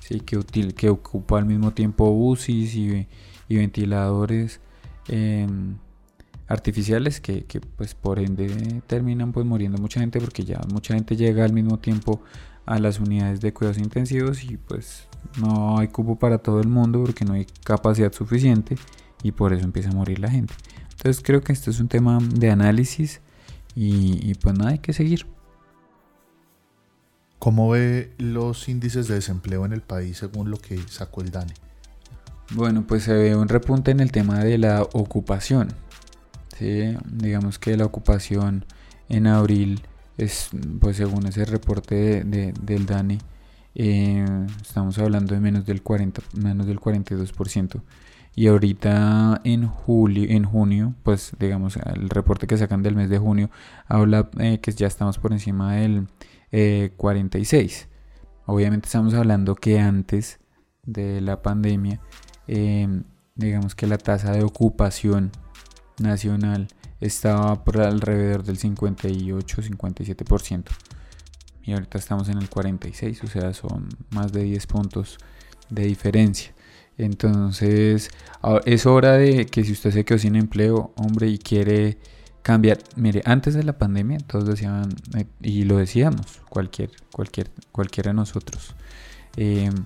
Sí, 0.00 0.20
que, 0.20 0.38
que 0.74 0.90
ocupa 0.90 1.38
al 1.38 1.46
mismo 1.46 1.72
tiempo 1.72 2.10
UCIs 2.10 2.74
y, 2.74 3.06
ventiladores 3.48 4.60
em, 5.08 5.76
artificiales 6.48 7.20
que, 7.20 7.44
pues 7.76 7.94
por 7.94 8.18
ende 8.18 8.82
terminan 8.86 9.32
pues 9.32 9.44
muriendo 9.44 9.78
mucha 9.78 10.00
gente 10.00 10.20
porque 10.20 10.44
ya 10.44 10.58
mucha 10.72 10.94
gente 10.94 11.16
llega 11.16 11.44
al 11.44 11.52
mismo 11.52 11.78
tiempo 11.78 12.22
a 12.64 12.78
las 12.78 12.98
unidades 12.98 13.42
de 13.42 13.52
cuidados 13.52 13.78
intensivos 13.78 14.42
y 14.44 14.56
pues 14.56 15.06
no 15.40 15.78
hay 15.78 15.88
cupo 15.88 16.16
para 16.16 16.38
todo 16.38 16.60
el 16.60 16.68
mundo 16.68 17.02
porque 17.02 17.24
no 17.24 17.34
hay 17.34 17.46
capacidad 17.64 18.12
suficiente 18.12 18.76
y 19.22 19.32
por 19.32 19.52
eso 19.52 19.64
empieza 19.64 19.90
a 19.90 19.92
morir 19.92 20.18
la 20.18 20.30
gente. 20.30 20.54
Entonces 20.90 21.22
creo 21.24 21.40
que 21.42 21.52
esto 21.52 21.70
es 21.70 21.80
un 21.80 21.88
tema 21.88 22.18
de 22.20 22.50
análisis 22.50 23.20
y, 23.74 24.34
pues 24.34 24.56
nada, 24.56 24.72
hay 24.72 24.78
que 24.78 24.92
seguir. 24.92 25.26
¿Cómo 27.38 27.70
ve 27.70 28.12
los 28.18 28.68
índices 28.68 29.08
de 29.08 29.14
desempleo 29.14 29.64
en 29.64 29.72
el 29.72 29.80
país 29.80 30.18
según 30.18 30.50
lo 30.50 30.58
que 30.58 30.78
sacó 30.86 31.22
el 31.22 31.30
DANE? 31.30 31.54
Bueno, 32.54 32.86
pues 32.86 33.04
se 33.04 33.14
ve 33.14 33.34
un 33.34 33.48
repunte 33.48 33.90
en 33.90 34.00
el 34.00 34.12
tema 34.12 34.38
de 34.44 34.58
la 34.58 34.82
ocupación. 34.82 35.72
¿sí? 36.56 36.96
Digamos 37.10 37.58
que 37.58 37.76
la 37.76 37.84
ocupación 37.84 38.64
en 39.08 39.26
abril 39.26 39.82
es, 40.18 40.50
pues 40.80 40.98
según 40.98 41.26
ese 41.26 41.44
reporte 41.44 42.22
del 42.24 42.86
DANE, 42.86 43.18
eh, 43.74 44.46
estamos 44.60 44.98
hablando 44.98 45.34
de 45.34 45.40
menos 45.40 45.66
del 45.66 45.82
40, 45.82 46.22
menos 46.34 46.66
del 46.66 46.80
42%. 46.80 47.82
Y 48.34 48.46
ahorita 48.46 49.42
en 49.44 49.66
julio, 49.66 50.26
en 50.30 50.44
junio, 50.44 50.94
pues 51.02 51.32
digamos, 51.38 51.76
el 51.76 52.08
reporte 52.08 52.46
que 52.46 52.56
sacan 52.56 52.82
del 52.82 52.96
mes 52.96 53.10
de 53.10 53.18
junio 53.18 53.50
habla 53.86 54.30
eh, 54.38 54.58
que 54.60 54.72
ya 54.72 54.86
estamos 54.86 55.18
por 55.18 55.32
encima 55.32 55.74
del 55.74 56.08
46. 56.96 57.82
Eh, 57.82 57.92
Obviamente 58.46 58.86
estamos 58.86 59.14
hablando 59.14 59.54
que 59.54 59.78
antes 59.78 60.40
de 60.84 61.20
la 61.20 61.42
pandemia, 61.42 62.00
em, 62.48 63.04
digamos 63.34 63.74
que 63.74 63.86
la 63.86 63.98
tasa 63.98 64.32
de 64.32 64.42
ocupación 64.42 65.30
nacional 66.00 66.68
estaba 67.00 67.64
por 67.64 67.80
alrededor 67.80 68.42
del 68.42 68.58
58-57%. 68.58 70.72
Y 71.64 71.72
ahorita 71.72 71.98
estamos 71.98 72.28
en 72.28 72.38
el 72.38 72.48
46, 72.48 73.22
o 73.24 73.26
sea, 73.26 73.52
son 73.54 73.88
más 74.10 74.32
de 74.32 74.42
10 74.42 74.66
puntos 74.66 75.18
de 75.70 75.84
diferencia. 75.84 76.54
Entonces, 76.98 78.10
es 78.64 78.86
hora 78.86 79.12
de 79.12 79.46
que 79.46 79.64
si 79.64 79.72
usted 79.72 79.92
se 79.92 80.04
quedó 80.04 80.18
sin 80.18 80.36
empleo, 80.36 80.92
hombre, 80.96 81.28
y 81.28 81.38
quiere 81.38 81.98
cambiar, 82.42 82.78
mire, 82.96 83.22
antes 83.24 83.54
de 83.54 83.62
la 83.62 83.78
pandemia 83.78 84.18
todos 84.18 84.46
decían, 84.46 84.94
eh, 85.16 85.26
y 85.40 85.64
lo 85.64 85.76
decíamos, 85.76 86.42
cualquier, 86.48 86.90
cualquier, 87.12 87.50
cualquiera 87.70 88.10
de 88.10 88.14
nosotros, 88.14 88.74
em, 89.36 89.84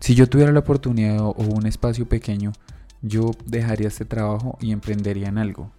si 0.00 0.14
yo 0.14 0.28
tuviera 0.28 0.52
la 0.52 0.60
oportunidad 0.60 1.20
o 1.20 1.32
un 1.32 1.66
espacio 1.66 2.06
pequeño, 2.06 2.52
yo 3.00 3.32
dejaría 3.46 3.88
este 3.88 4.04
trabajo 4.04 4.58
y 4.60 4.72
emprendería 4.72 5.28
en 5.28 5.38
algo. 5.38 5.70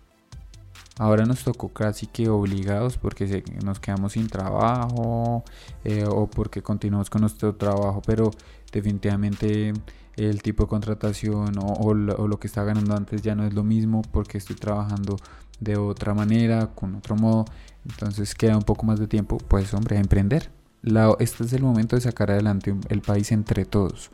Ahora 0.98 1.26
nos 1.26 1.44
tocó 1.44 1.70
casi 1.70 2.08
que 2.08 2.30
obligados 2.30 2.98
porque 2.98 3.44
nos 3.64 3.80
quedamos 3.80 4.14
sin 4.14 4.28
trabajo 4.28 5.44
eh, 5.84 6.06
o 6.08 6.28
porque 6.28 6.62
continuamos 6.62 7.10
con 7.10 7.22
nuestro 7.22 7.54
trabajo, 7.56 8.02
pero 8.06 8.32
definitivamente 8.72 9.74
el 10.16 10.42
tipo 10.42 10.64
de 10.64 10.70
contratación 10.70 11.56
o, 11.60 11.94
lo, 11.94 12.40
que 12.40 12.48
estaba 12.48 12.68
ganando 12.68 12.96
antes 12.96 13.22
ya 13.22 13.36
no 13.36 13.46
es 13.46 13.54
lo 13.54 13.64
mismo 13.64 14.02
porque 14.12 14.38
estoy 14.38 14.56
trabajando 14.56 15.18
de 15.60 15.76
otra 15.76 16.14
manera, 16.14 16.68
con 16.68 16.96
otro 16.96 17.16
modo, 17.18 17.46
entonces 17.90 18.34
queda 18.34 18.56
un 18.56 18.64
poco 18.64 18.86
más 18.86 19.00
de 19.00 19.08
tiempo, 19.08 19.38
pues 19.38 19.74
hombre, 19.74 19.98
a 19.98 20.00
emprender. 20.00 20.50
este 21.20 21.44
es 21.44 21.54
el 21.54 21.64
momento 21.64 21.98
de 21.98 22.02
sacar 22.02 22.32
adelante 22.32 22.74
el 22.88 23.02
país 23.02 23.34
entre 23.34 23.66
todos. 23.66 24.12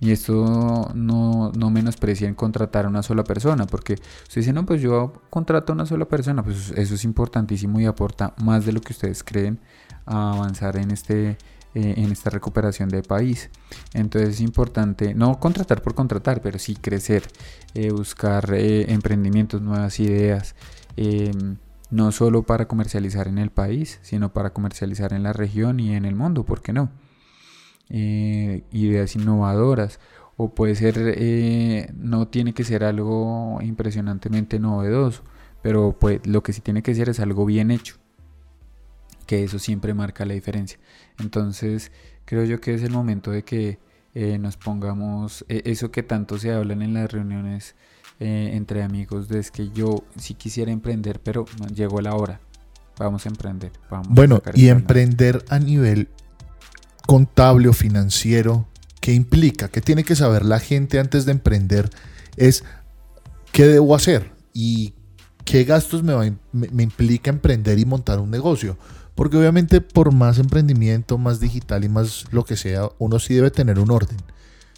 Y 0.00 0.10
esto 0.10 0.90
no, 0.94 1.52
no 1.56 1.70
menosprecia 1.70 2.28
en 2.28 2.34
contratar 2.34 2.84
a 2.84 2.88
una 2.88 3.02
sola 3.02 3.24
persona, 3.24 3.66
porque 3.66 3.94
usted 3.94 4.40
dice, 4.40 4.52
no, 4.52 4.66
pues 4.66 4.82
yo 4.82 5.12
contrato 5.30 5.72
a 5.72 5.74
una 5.74 5.86
sola 5.86 6.06
persona, 6.06 6.42
pues 6.42 6.72
eso 6.76 6.94
es 6.94 7.04
importantísimo 7.04 7.80
y 7.80 7.86
aporta 7.86 8.34
más 8.42 8.66
de 8.66 8.72
lo 8.72 8.80
que 8.80 8.92
ustedes 8.92 9.22
creen 9.22 9.60
a 10.06 10.32
avanzar 10.32 10.76
en, 10.76 10.90
este, 10.90 11.38
eh, 11.74 11.94
en 11.96 12.12
esta 12.12 12.30
recuperación 12.30 12.88
de 12.88 13.02
país. 13.02 13.50
Entonces 13.94 14.30
es 14.30 14.40
importante 14.40 15.14
no 15.14 15.38
contratar 15.40 15.82
por 15.82 15.94
contratar, 15.94 16.40
pero 16.42 16.58
sí 16.58 16.76
crecer, 16.76 17.24
eh, 17.74 17.90
buscar 17.90 18.52
eh, 18.52 18.92
emprendimientos, 18.92 19.62
nuevas 19.62 19.98
ideas, 20.00 20.54
em, 20.96 21.56
no 21.90 22.12
solo 22.12 22.42
para 22.42 22.66
comercializar 22.66 23.28
en 23.28 23.38
el 23.38 23.50
país, 23.50 24.00
sino 24.02 24.32
para 24.32 24.50
comercializar 24.52 25.12
en 25.12 25.22
la 25.22 25.32
región 25.32 25.80
y 25.80 25.94
en 25.94 26.04
el 26.04 26.14
mundo, 26.14 26.44
¿por 26.44 26.62
qué 26.62 26.72
no? 26.72 26.90
Eh, 27.90 28.64
ideas 28.72 29.14
innovadoras 29.14 30.00
o 30.36 30.54
puede 30.54 30.74
ser, 30.74 30.94
eh, 30.98 31.92
no 31.94 32.26
tiene 32.28 32.54
que 32.54 32.64
ser 32.64 32.82
algo 32.82 33.58
impresionantemente 33.62 34.58
novedoso, 34.58 35.22
pero 35.62 35.96
pues, 35.98 36.26
lo 36.26 36.42
que 36.42 36.52
sí 36.52 36.60
tiene 36.60 36.82
que 36.82 36.94
ser 36.94 37.08
es 37.10 37.20
algo 37.20 37.44
bien 37.44 37.70
hecho, 37.70 37.96
que 39.26 39.44
eso 39.44 39.58
siempre 39.58 39.94
marca 39.94 40.24
la 40.24 40.34
diferencia. 40.34 40.78
Entonces 41.20 41.92
creo 42.24 42.44
yo 42.44 42.60
que 42.60 42.74
es 42.74 42.82
el 42.82 42.90
momento 42.90 43.30
de 43.30 43.44
que 43.44 43.78
eh, 44.14 44.38
nos 44.38 44.56
pongamos 44.56 45.44
eso 45.48 45.90
que 45.90 46.02
tanto 46.02 46.38
se 46.38 46.52
hablan 46.52 46.82
en 46.82 46.94
las 46.94 47.12
reuniones 47.12 47.74
entre 48.20 48.82
amigos, 48.82 49.28
de 49.28 49.40
es 49.40 49.50
que 49.50 49.70
yo 49.70 50.04
sí 50.16 50.34
quisiera 50.34 50.70
emprender, 50.72 51.20
pero 51.20 51.44
llegó 51.74 52.00
la 52.00 52.14
hora. 52.14 52.40
Vamos 52.96 53.26
a 53.26 53.28
emprender. 53.28 53.72
Vamos 53.90 54.08
bueno, 54.08 54.40
y 54.54 54.68
emprender 54.68 55.44
a 55.48 55.58
nivel 55.58 56.08
contable 57.06 57.68
o 57.68 57.72
financiero, 57.72 58.66
¿qué 59.00 59.12
implica? 59.12 59.68
¿Qué 59.68 59.80
tiene 59.80 60.04
que 60.04 60.16
saber 60.16 60.44
la 60.44 60.60
gente 60.60 60.98
antes 60.98 61.26
de 61.26 61.32
emprender? 61.32 61.90
Es 62.36 62.64
qué 63.52 63.66
debo 63.66 63.94
hacer 63.94 64.32
y 64.52 64.94
qué 65.44 65.64
gastos 65.64 66.02
me, 66.02 66.36
me 66.52 66.82
implica 66.82 67.30
emprender 67.30 67.78
y 67.78 67.84
montar 67.84 68.18
un 68.18 68.30
negocio. 68.30 68.76
Porque 69.14 69.36
obviamente 69.36 69.80
por 69.80 70.12
más 70.12 70.38
emprendimiento, 70.38 71.18
más 71.18 71.38
digital 71.38 71.84
y 71.84 71.88
más 71.88 72.24
lo 72.32 72.44
que 72.44 72.56
sea, 72.56 72.88
uno 72.98 73.18
sí 73.18 73.34
debe 73.34 73.50
tener 73.50 73.78
un 73.78 73.90
orden. 73.90 74.16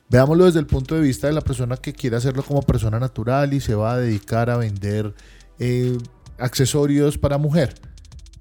Veámoslo 0.09 0.45
desde 0.45 0.61
el 0.61 0.67
punto 0.67 0.95
de 0.95 1.01
vista 1.01 1.27
de 1.27 1.33
la 1.33 1.41
persona 1.41 1.77
que 1.77 1.93
quiere 1.93 2.17
hacerlo 2.17 2.45
como 2.45 2.63
persona 2.63 3.01
natural 3.01 3.55
y 3.55 3.61
se 3.61 3.75
va 3.75 3.95
a 3.95 3.99
dedicar 3.99 4.51
a 4.51 4.57
vender 4.57 5.15
eh, 5.59 5.99
accesorios 6.39 7.19
para 7.19 7.39
mujer. 7.39 7.75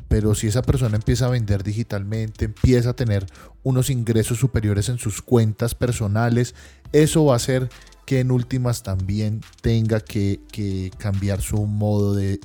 Pero 0.07 0.35
si 0.35 0.47
esa 0.47 0.61
persona 0.61 0.95
empieza 0.95 1.25
a 1.25 1.29
vender 1.29 1.63
digitalmente, 1.63 2.45
empieza 2.45 2.91
a 2.91 2.95
tener 2.95 3.25
unos 3.63 3.89
ingresos 3.89 4.39
superiores 4.39 4.89
en 4.89 4.97
sus 4.97 5.21
cuentas 5.21 5.75
personales, 5.75 6.55
eso 6.91 7.25
va 7.25 7.33
a 7.33 7.37
hacer 7.37 7.69
que 8.05 8.19
en 8.19 8.31
últimas 8.31 8.83
también 8.83 9.41
tenga 9.61 9.99
que, 9.99 10.91
cambiar 10.97 11.41
su 11.41 11.65
modo 11.65 12.13
de, 12.13 12.39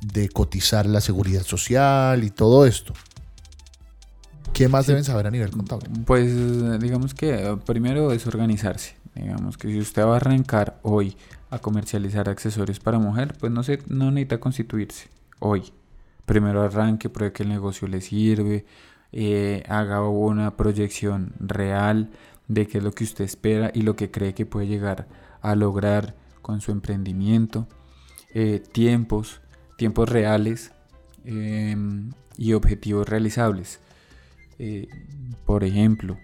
de 0.00 0.28
cotizar 0.30 0.86
la 0.86 1.00
seguridad 1.00 1.42
social 1.42 2.24
y 2.24 2.30
todo 2.30 2.66
esto. 2.66 2.94
¿Qué 4.52 4.68
más 4.68 4.86
deben 4.86 5.04
saber 5.04 5.26
a 5.26 5.30
nivel 5.30 5.50
contable? 5.50 5.88
Pues 6.04 6.80
digamos 6.80 7.14
que 7.14 7.34
eh, 7.34 7.56
primero 7.64 8.12
es 8.12 8.26
organizarse. 8.26 8.96
Digamos 9.14 9.56
que 9.56 9.68
si 9.68 9.78
usted 9.78 10.04
va 10.04 10.14
a 10.14 10.16
arrancar 10.16 10.78
hoy 10.82 11.16
a 11.50 11.58
comercializar 11.58 12.28
accesorios 12.28 12.80
para 12.80 12.98
mujer, 12.98 13.34
pues 13.38 13.52
no, 13.52 13.62
se, 13.62 13.78
no 13.88 14.10
necesita 14.10 14.40
constituirse 14.40 15.08
hoy. 15.38 15.72
Primero 16.26 16.62
arranque, 16.62 17.08
pruebe 17.08 17.32
que 17.32 17.42
el 17.42 17.48
negocio 17.48 17.88
le 17.88 18.00
sirve, 18.00 18.64
eh, 19.12 19.62
haga 19.68 20.08
una 20.08 20.56
proyección 20.56 21.32
real 21.38 22.10
de 22.48 22.66
qué 22.66 22.78
es 22.78 22.84
lo 22.84 22.92
que 22.92 23.04
usted 23.04 23.24
espera 23.24 23.70
y 23.74 23.82
lo 23.82 23.96
que 23.96 24.10
cree 24.10 24.34
que 24.34 24.46
puede 24.46 24.66
llegar 24.66 25.06
a 25.40 25.54
lograr 25.54 26.14
con 26.40 26.60
su 26.60 26.72
emprendimiento. 26.72 27.66
Eh, 28.34 28.62
tiempos, 28.72 29.40
tiempos 29.76 30.08
reales 30.08 30.72
em, 31.24 32.10
y 32.38 32.54
objetivos 32.54 33.08
realizables. 33.08 33.80
Eh, 34.58 34.88
por 35.44 35.64
ejemplo, 35.64 36.18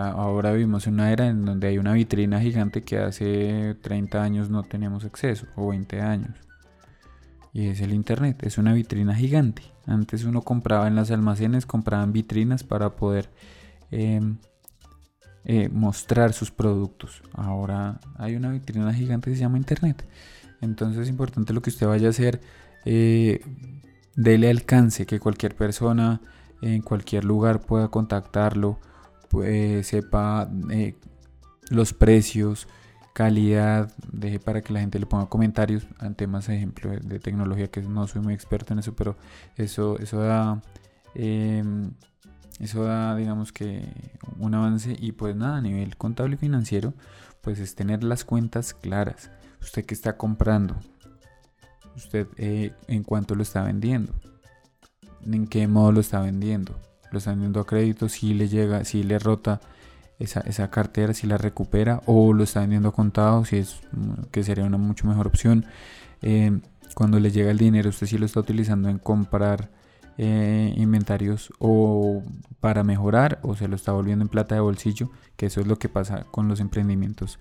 ahora 0.00 0.52
vivimos 0.52 0.86
en 0.86 0.94
una 0.94 1.12
era 1.12 1.26
en 1.28 1.44
donde 1.44 1.68
hay 1.68 1.78
una 1.78 1.92
vitrina 1.92 2.40
gigante 2.40 2.82
que 2.82 2.98
hace 2.98 3.76
30 3.82 4.22
años 4.22 4.50
no 4.50 4.62
teníamos 4.62 5.04
acceso, 5.04 5.46
o 5.56 5.68
20 5.68 6.00
años. 6.00 6.36
Y 7.54 7.68
es 7.68 7.80
el 7.80 7.94
Internet, 7.94 8.42
es 8.42 8.58
una 8.58 8.74
vitrina 8.74 9.14
gigante. 9.14 9.62
Antes 9.86 10.24
uno 10.24 10.42
compraba 10.42 10.88
en 10.88 10.96
las 10.96 11.12
almacenes, 11.12 11.66
compraban 11.66 12.12
vitrinas 12.12 12.64
para 12.64 12.96
poder 12.96 13.30
em, 13.92 14.38
eh, 15.44 15.68
mostrar 15.68 16.32
sus 16.32 16.50
productos. 16.50 17.22
Ahora 17.32 18.00
hay 18.16 18.34
una 18.34 18.50
vitrina 18.50 18.92
gigante 18.92 19.30
que 19.30 19.36
se 19.36 19.42
llama 19.42 19.56
Internet. 19.56 20.04
Entonces 20.60 21.02
es 21.02 21.08
importante 21.08 21.52
lo 21.52 21.62
que 21.62 21.70
usted 21.70 21.86
vaya 21.86 22.08
a 22.08 22.10
hacer 22.10 22.40
eh, 22.84 23.40
dele 24.16 24.50
alcance, 24.50 25.06
que 25.06 25.20
cualquier 25.20 25.54
persona 25.54 26.20
en 26.60 26.82
cualquier 26.82 27.24
lugar 27.24 27.60
pueda 27.60 27.88
contactarlo, 27.88 28.80
pues, 29.28 29.86
sepa 29.86 30.50
eh, 30.70 30.96
los 31.70 31.92
precios, 31.92 32.66
calidad, 33.14 33.90
deje 34.12 34.40
para 34.40 34.60
que 34.60 34.72
la 34.74 34.80
gente 34.80 34.98
le 34.98 35.06
ponga 35.06 35.26
comentarios 35.26 35.86
ante 35.98 36.26
más 36.26 36.48
ejemplo 36.50 36.90
de, 36.90 37.20
tecnología, 37.20 37.68
que 37.68 37.80
no 37.80 38.06
soy 38.06 38.20
muy 38.20 38.34
experto 38.34 38.74
en 38.74 38.80
eso, 38.80 38.94
pero 38.94 39.16
eso, 39.56 39.98
eso 39.98 40.20
da... 40.20 40.60
Em, 41.14 41.92
eso 42.60 42.84
da, 42.84 43.16
digamos 43.16 43.52
que, 43.52 43.88
un 44.38 44.54
avance. 44.54 44.96
Y 44.98 45.12
pues 45.12 45.34
nada, 45.34 45.56
a 45.56 45.60
nivel 45.60 45.96
contable 45.96 46.34
y 46.34 46.38
financiero, 46.38 46.94
pues 47.40 47.58
es 47.58 47.74
tener 47.74 48.04
las 48.04 48.24
cuentas 48.24 48.74
claras. 48.74 49.30
Usted 49.60 49.84
que 49.84 49.94
está 49.94 50.16
comprando, 50.16 50.76
usted 51.96 52.28
eh, 52.36 52.72
en 52.86 53.02
cuánto 53.02 53.34
lo 53.34 53.42
está 53.42 53.62
vendiendo, 53.62 54.12
en 55.24 55.46
qué 55.46 55.66
modo 55.66 55.92
lo 55.92 56.00
está 56.00 56.20
vendiendo, 56.20 56.78
lo 57.10 57.18
está 57.18 57.30
vendiendo 57.30 57.60
a 57.60 57.66
crédito, 57.66 58.08
si 58.08 58.34
le 58.34 58.48
llega, 58.48 58.84
si 58.84 59.02
le 59.02 59.18
rota 59.18 59.60
esa, 60.24 60.70
cartera, 60.70 61.14
si 61.14 61.26
la 61.26 61.38
recupera 61.38 62.02
o 62.06 62.32
lo 62.32 62.44
está 62.44 62.60
vendiendo 62.60 62.88
a 62.88 62.92
contado, 62.92 63.44
si 63.44 63.56
es 63.56 63.80
que 64.30 64.42
sería 64.42 64.64
una 64.64 64.78
mucho 64.78 65.06
mejor 65.06 65.26
opción. 65.26 65.66
Eh, 66.22 66.60
cuando 66.94 67.20
le 67.20 67.30
llega 67.30 67.50
el 67.50 67.58
dinero, 67.58 67.90
usted 67.90 68.06
sí 68.06 68.18
lo 68.18 68.26
está 68.26 68.40
utilizando 68.40 68.88
en 68.88 68.98
comprar 68.98 69.70
eh, 70.18 70.72
inventarios 70.76 71.52
o 71.58 72.22
para 72.60 72.84
mejorar 72.84 73.40
o 73.42 73.56
se 73.56 73.68
lo 73.68 73.76
está 73.76 73.92
volviendo 73.92 74.22
en 74.24 74.28
plata 74.28 74.54
de 74.54 74.60
bolsillo, 74.60 75.10
que 75.36 75.46
eso 75.46 75.60
es 75.60 75.66
lo 75.66 75.76
que 75.78 75.88
pasa 75.88 76.24
con 76.30 76.48
los 76.48 76.60
emprendimientos 76.60 77.38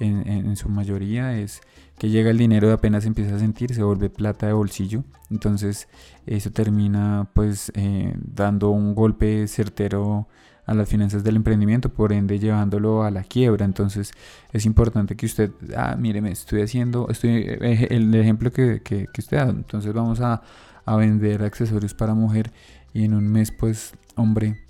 en, 0.00 0.56
su 0.56 0.68
mayoría 0.68 1.38
es 1.38 1.60
que 1.98 2.10
llega 2.10 2.30
el 2.30 2.38
dinero 2.38 2.68
y 2.68 2.72
apenas 2.72 3.06
empieza 3.06 3.36
a 3.36 3.38
sentir, 3.38 3.74
se 3.74 3.82
vuelve 3.82 4.10
plata 4.10 4.46
de 4.46 4.52
bolsillo. 4.52 5.04
Entonces 5.30 5.88
eso 6.26 6.50
termina 6.50 7.28
pues 7.34 7.72
eh, 7.74 8.14
dando 8.18 8.70
un 8.70 8.94
golpe 8.94 9.46
certero 9.48 10.28
a 10.66 10.74
las 10.74 10.88
finanzas 10.88 11.24
del 11.24 11.36
emprendimiento, 11.36 11.88
por 11.88 12.12
ende 12.12 12.38
llevándolo 12.38 13.04
a 13.04 13.10
la 13.10 13.22
quiebra. 13.22 13.64
Entonces 13.64 14.12
es 14.52 14.66
importante 14.66 15.16
que 15.16 15.26
usted, 15.26 15.50
ah, 15.76 15.96
mire, 15.98 16.20
me 16.20 16.32
estoy 16.32 16.62
haciendo, 16.62 17.08
estoy, 17.08 17.44
eh, 17.46 17.88
el 17.90 18.14
ejemplo 18.14 18.50
que, 18.52 18.82
que, 18.82 19.06
que 19.12 19.20
usted 19.20 19.36
da, 19.38 19.48
entonces 19.48 19.92
vamos 19.92 20.20
a, 20.20 20.42
a 20.84 20.96
vender 20.96 21.42
accesorios 21.42 21.94
para 21.94 22.14
mujer 22.14 22.52
y 22.92 23.04
en 23.04 23.14
un 23.14 23.28
mes 23.28 23.52
pues, 23.52 23.94
hombre, 24.16 24.66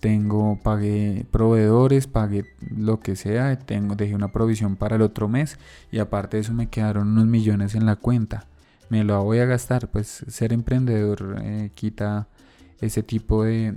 tengo, 0.00 0.58
pagué 0.62 1.26
proveedores, 1.30 2.06
pagué 2.06 2.44
lo 2.74 3.00
que 3.00 3.16
sea, 3.16 3.58
tengo, 3.58 3.96
dejé 3.96 4.14
una 4.14 4.32
provisión 4.32 4.76
para 4.76 4.96
el 4.96 5.02
otro 5.02 5.28
mes 5.28 5.58
y 5.90 5.98
aparte 5.98 6.36
de 6.36 6.42
eso 6.42 6.54
me 6.54 6.68
quedaron 6.68 7.08
unos 7.08 7.26
millones 7.26 7.74
en 7.74 7.86
la 7.86 7.96
cuenta. 7.96 8.46
Me 8.90 9.04
lo 9.04 9.22
voy 9.22 9.38
a 9.40 9.44
gastar, 9.44 9.88
pues 9.88 10.24
ser 10.28 10.52
emprendedor 10.52 11.36
eh, 11.42 11.70
quita 11.74 12.28
ese 12.80 13.02
tipo 13.02 13.44
de, 13.44 13.74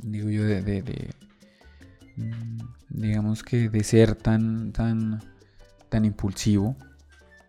digo 0.00 0.30
yo, 0.30 0.44
de, 0.44 1.10
mm, 2.16 2.58
digamos 2.90 3.42
que 3.42 3.68
de 3.68 3.84
ser 3.84 4.14
tan, 4.14 4.72
tan, 4.72 5.20
tan 5.88 6.04
impulsivo 6.04 6.76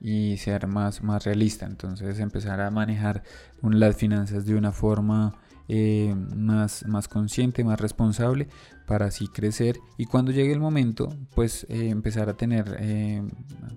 y 0.01 0.37
ser 0.37 0.67
más, 0.67 1.03
más 1.03 1.25
realista. 1.25 1.65
Entonces 1.65 2.19
empezar 2.19 2.61
a 2.61 2.71
manejar 2.71 3.23
las 3.61 3.95
finanzas 3.95 4.45
de 4.45 4.55
una 4.55 4.71
forma 4.71 5.35
eh, 5.71 6.15
más, 6.35 6.85
más 6.87 7.07
consciente, 7.07 7.63
más 7.63 7.79
responsable 7.79 8.47
para 8.87 9.05
así 9.05 9.27
crecer 9.27 9.77
y 9.97 10.05
cuando 10.05 10.31
llegue 10.31 10.51
el 10.51 10.59
momento 10.59 11.15
pues 11.35 11.67
eh, 11.69 11.89
empezar 11.89 12.27
a 12.27 12.33
tener, 12.33 12.75
eh, 12.79 13.21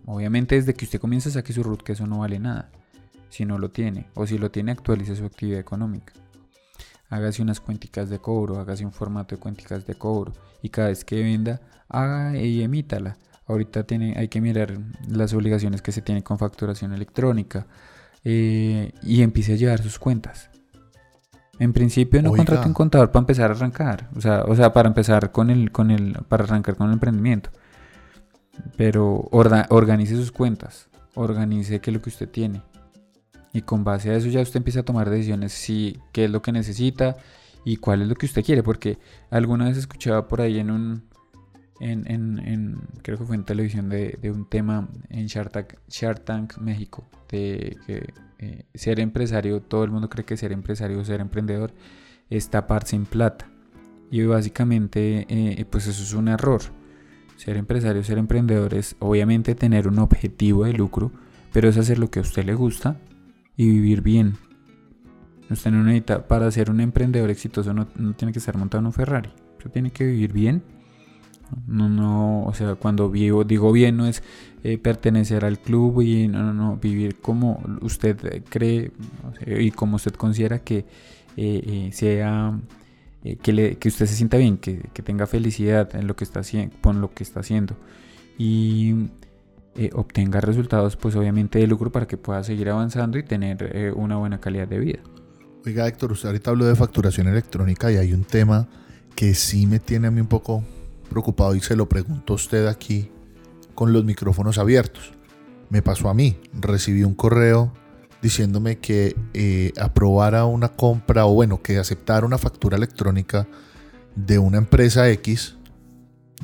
obviamente 0.06 0.54
desde 0.54 0.72
que 0.72 0.86
usted 0.86 0.98
comience 0.98 1.30
saque 1.30 1.52
su 1.52 1.62
root 1.62 1.82
que 1.82 1.92
eso 1.92 2.06
no 2.06 2.20
vale 2.20 2.38
nada, 2.38 2.70
si 3.28 3.44
no 3.44 3.58
lo 3.58 3.70
tiene 3.70 4.06
o 4.14 4.26
si 4.26 4.38
lo 4.38 4.50
tiene 4.50 4.72
actualice 4.72 5.14
su 5.16 5.26
actividad 5.26 5.60
económica. 5.60 6.14
Hágase 7.12 7.42
unas 7.42 7.60
cuenticas 7.60 8.08
de 8.10 8.18
cobro, 8.18 8.58
hágase 8.58 8.84
un 8.84 8.92
formato 8.92 9.36
de 9.36 9.40
cuenticas 9.40 9.86
de 9.86 9.94
cobro 9.94 10.32
y 10.62 10.70
cada 10.70 10.88
vez 10.88 11.04
que 11.04 11.22
venda 11.22 11.60
haga 11.88 12.36
y 12.36 12.62
emítala. 12.62 13.18
Ahorita 13.46 13.84
tiene, 13.84 14.14
hay 14.16 14.28
que 14.28 14.40
mirar 14.40 14.78
las 15.08 15.34
obligaciones 15.34 15.82
que 15.82 15.92
se 15.92 16.02
tienen 16.02 16.22
con 16.22 16.38
facturación 16.38 16.92
electrónica 16.92 17.66
y 18.24 19.22
empiece 19.22 19.52
a 19.52 19.56
llevar 19.56 19.82
sus 19.82 19.98
cuentas 19.98 20.52
en 21.62 21.72
principio 21.72 22.22
no 22.22 22.32
contrate 22.32 22.66
un 22.66 22.74
contador 22.74 23.12
para 23.12 23.20
empezar 23.20 23.50
a 23.50 23.54
arrancar, 23.54 24.08
o 24.16 24.20
sea, 24.20 24.42
o 24.48 24.56
sea, 24.56 24.72
para 24.72 24.88
empezar 24.88 25.30
con 25.30 25.50
el, 25.50 25.70
con 25.70 25.90
el, 25.92 26.14
para 26.28 26.44
arrancar 26.44 26.76
con 26.76 26.88
el 26.88 26.94
emprendimiento. 26.94 27.50
Pero 28.76 29.28
organice 29.30 30.16
sus 30.16 30.32
cuentas, 30.32 30.88
organice 31.14 31.80
qué 31.80 31.90
es 31.90 31.94
lo 31.94 32.02
que 32.02 32.10
usted 32.10 32.28
tiene. 32.28 32.62
Y 33.52 33.62
con 33.62 33.84
base 33.84 34.10
a 34.10 34.16
eso 34.16 34.28
ya 34.28 34.40
usted 34.40 34.56
empieza 34.56 34.80
a 34.80 34.84
tomar 34.84 35.10
decisiones 35.10 35.52
si 35.52 35.98
qué 36.12 36.24
es 36.24 36.30
lo 36.30 36.40
que 36.40 36.52
necesita 36.52 37.16
y 37.64 37.76
cuál 37.76 38.02
es 38.02 38.08
lo 38.08 38.14
que 38.14 38.26
usted 38.26 38.44
quiere. 38.44 38.62
Porque 38.62 38.98
alguna 39.30 39.66
vez 39.66 39.76
escuchaba 39.76 40.26
por 40.26 40.40
ahí 40.40 40.58
en 40.58 40.70
un, 40.70 41.02
en, 41.80 42.06
en, 42.08 42.80
creo 43.02 43.18
que 43.18 43.24
fue 43.24 43.36
en 43.36 43.44
televisión 43.44 43.88
de, 43.88 44.18
de 44.20 44.30
un 44.30 44.48
tema 44.48 44.88
en 45.10 45.26
Shark 45.26 46.24
Tank, 46.24 46.56
México, 46.58 47.04
de 47.28 47.76
que 47.86 48.12
eh, 48.38 48.64
ser 48.74 49.00
empresario, 49.00 49.60
todo 49.60 49.84
el 49.84 49.90
mundo 49.90 50.08
cree 50.08 50.24
que 50.24 50.36
ser 50.36 50.52
empresario 50.52 50.98
o 50.98 51.04
ser 51.04 51.20
emprendedor 51.20 51.72
es 52.30 52.48
taparse 52.48 52.96
en 52.96 53.04
plata. 53.04 53.48
Y 54.10 54.22
básicamente, 54.24 55.26
eh, 55.28 55.64
pues 55.68 55.86
eso 55.86 56.02
es 56.02 56.12
un 56.14 56.28
error. 56.28 56.60
Ser 57.36 57.56
empresario, 57.56 58.04
ser 58.04 58.18
emprendedor 58.18 58.74
es 58.74 58.96
obviamente 58.98 59.54
tener 59.54 59.88
un 59.88 59.98
objetivo 59.98 60.64
de 60.64 60.72
lucro, 60.72 61.10
pero 61.52 61.68
es 61.68 61.76
hacer 61.76 61.98
lo 61.98 62.10
que 62.10 62.20
a 62.20 62.22
usted 62.22 62.44
le 62.44 62.54
gusta 62.54 62.96
y 63.62 63.70
vivir 63.70 64.02
bien. 64.02 64.34
Usted 65.50 65.70
no 65.70 65.82
necesita, 65.84 66.26
para 66.26 66.50
ser 66.50 66.70
un 66.70 66.80
emprendedor 66.80 67.30
exitoso 67.30 67.74
no, 67.74 67.86
no 67.96 68.14
tiene 68.14 68.32
que 68.32 68.38
estar 68.38 68.56
montado 68.56 68.80
en 68.80 68.86
un 68.86 68.92
Ferrari. 68.92 69.30
Usted 69.58 69.70
tiene 69.70 69.90
que 69.90 70.04
vivir 70.04 70.32
bien 70.32 70.62
no, 71.66 71.88
no, 71.88 72.44
o 72.44 72.54
sea, 72.54 72.74
cuando 72.74 73.10
vivo, 73.10 73.44
digo 73.44 73.72
bien, 73.72 73.96
no 73.96 74.06
es 74.06 74.22
eh, 74.64 74.78
pertenecer 74.78 75.44
al 75.44 75.58
club 75.58 76.02
y 76.02 76.28
no, 76.28 76.42
no, 76.42 76.52
no, 76.54 76.76
vivir 76.76 77.16
como 77.16 77.62
usted 77.80 78.42
cree 78.48 78.92
y 79.46 79.70
como 79.70 79.96
usted 79.96 80.12
considera 80.12 80.60
que 80.60 80.78
eh, 81.36 81.86
eh, 81.86 81.90
sea 81.92 82.58
que, 83.42 83.52
le, 83.52 83.76
que 83.76 83.88
usted 83.88 84.06
se 84.06 84.14
sienta 84.14 84.36
bien, 84.36 84.58
que, 84.58 84.78
que, 84.92 85.02
tenga 85.02 85.26
felicidad 85.26 85.94
en 85.94 86.06
lo 86.06 86.16
que 86.16 86.24
está 86.24 86.40
haciendo, 86.40 86.74
con 86.80 87.00
lo 87.00 87.12
que 87.12 87.22
está 87.22 87.40
haciendo 87.40 87.76
y 88.38 89.08
eh, 89.74 89.90
obtenga 89.94 90.40
resultados 90.40 90.96
pues 90.96 91.16
obviamente 91.16 91.58
de 91.58 91.66
lucro 91.66 91.90
para 91.90 92.06
que 92.06 92.16
pueda 92.16 92.44
seguir 92.44 92.68
avanzando 92.68 93.18
y 93.18 93.22
tener 93.22 93.70
eh, 93.74 93.92
una 93.94 94.16
buena 94.16 94.40
calidad 94.40 94.68
de 94.68 94.78
vida. 94.78 94.98
Oiga 95.64 95.86
Héctor, 95.86 96.12
usted 96.12 96.28
ahorita 96.28 96.50
habló 96.50 96.66
de 96.66 96.74
facturación 96.74 97.28
electrónica 97.28 97.90
y 97.90 97.96
hay 97.96 98.12
un 98.12 98.24
tema 98.24 98.68
que 99.14 99.34
sí 99.34 99.66
me 99.66 99.78
tiene 99.78 100.08
a 100.08 100.10
mí 100.10 100.20
un 100.20 100.26
poco 100.26 100.64
preocupado 101.08 101.54
y 101.54 101.60
se 101.60 101.76
lo 101.76 101.88
pregunto 101.88 102.32
a 102.32 102.36
usted 102.36 102.66
aquí 102.66 103.10
con 103.74 103.92
los 103.92 104.04
micrófonos 104.04 104.58
abiertos. 104.58 105.12
Me 105.70 105.82
pasó 105.82 106.08
a 106.08 106.14
mí, 106.14 106.38
recibí 106.52 107.04
un 107.04 107.14
correo 107.14 107.72
diciéndome 108.20 108.78
que 108.78 109.16
eh, 109.34 109.72
aprobara 109.80 110.44
una 110.44 110.68
compra 110.68 111.26
o 111.26 111.34
bueno, 111.34 111.62
que 111.62 111.78
aceptara 111.78 112.26
una 112.26 112.38
factura 112.38 112.76
electrónica 112.76 113.48
de 114.14 114.38
una 114.38 114.58
empresa 114.58 115.08
X. 115.10 115.56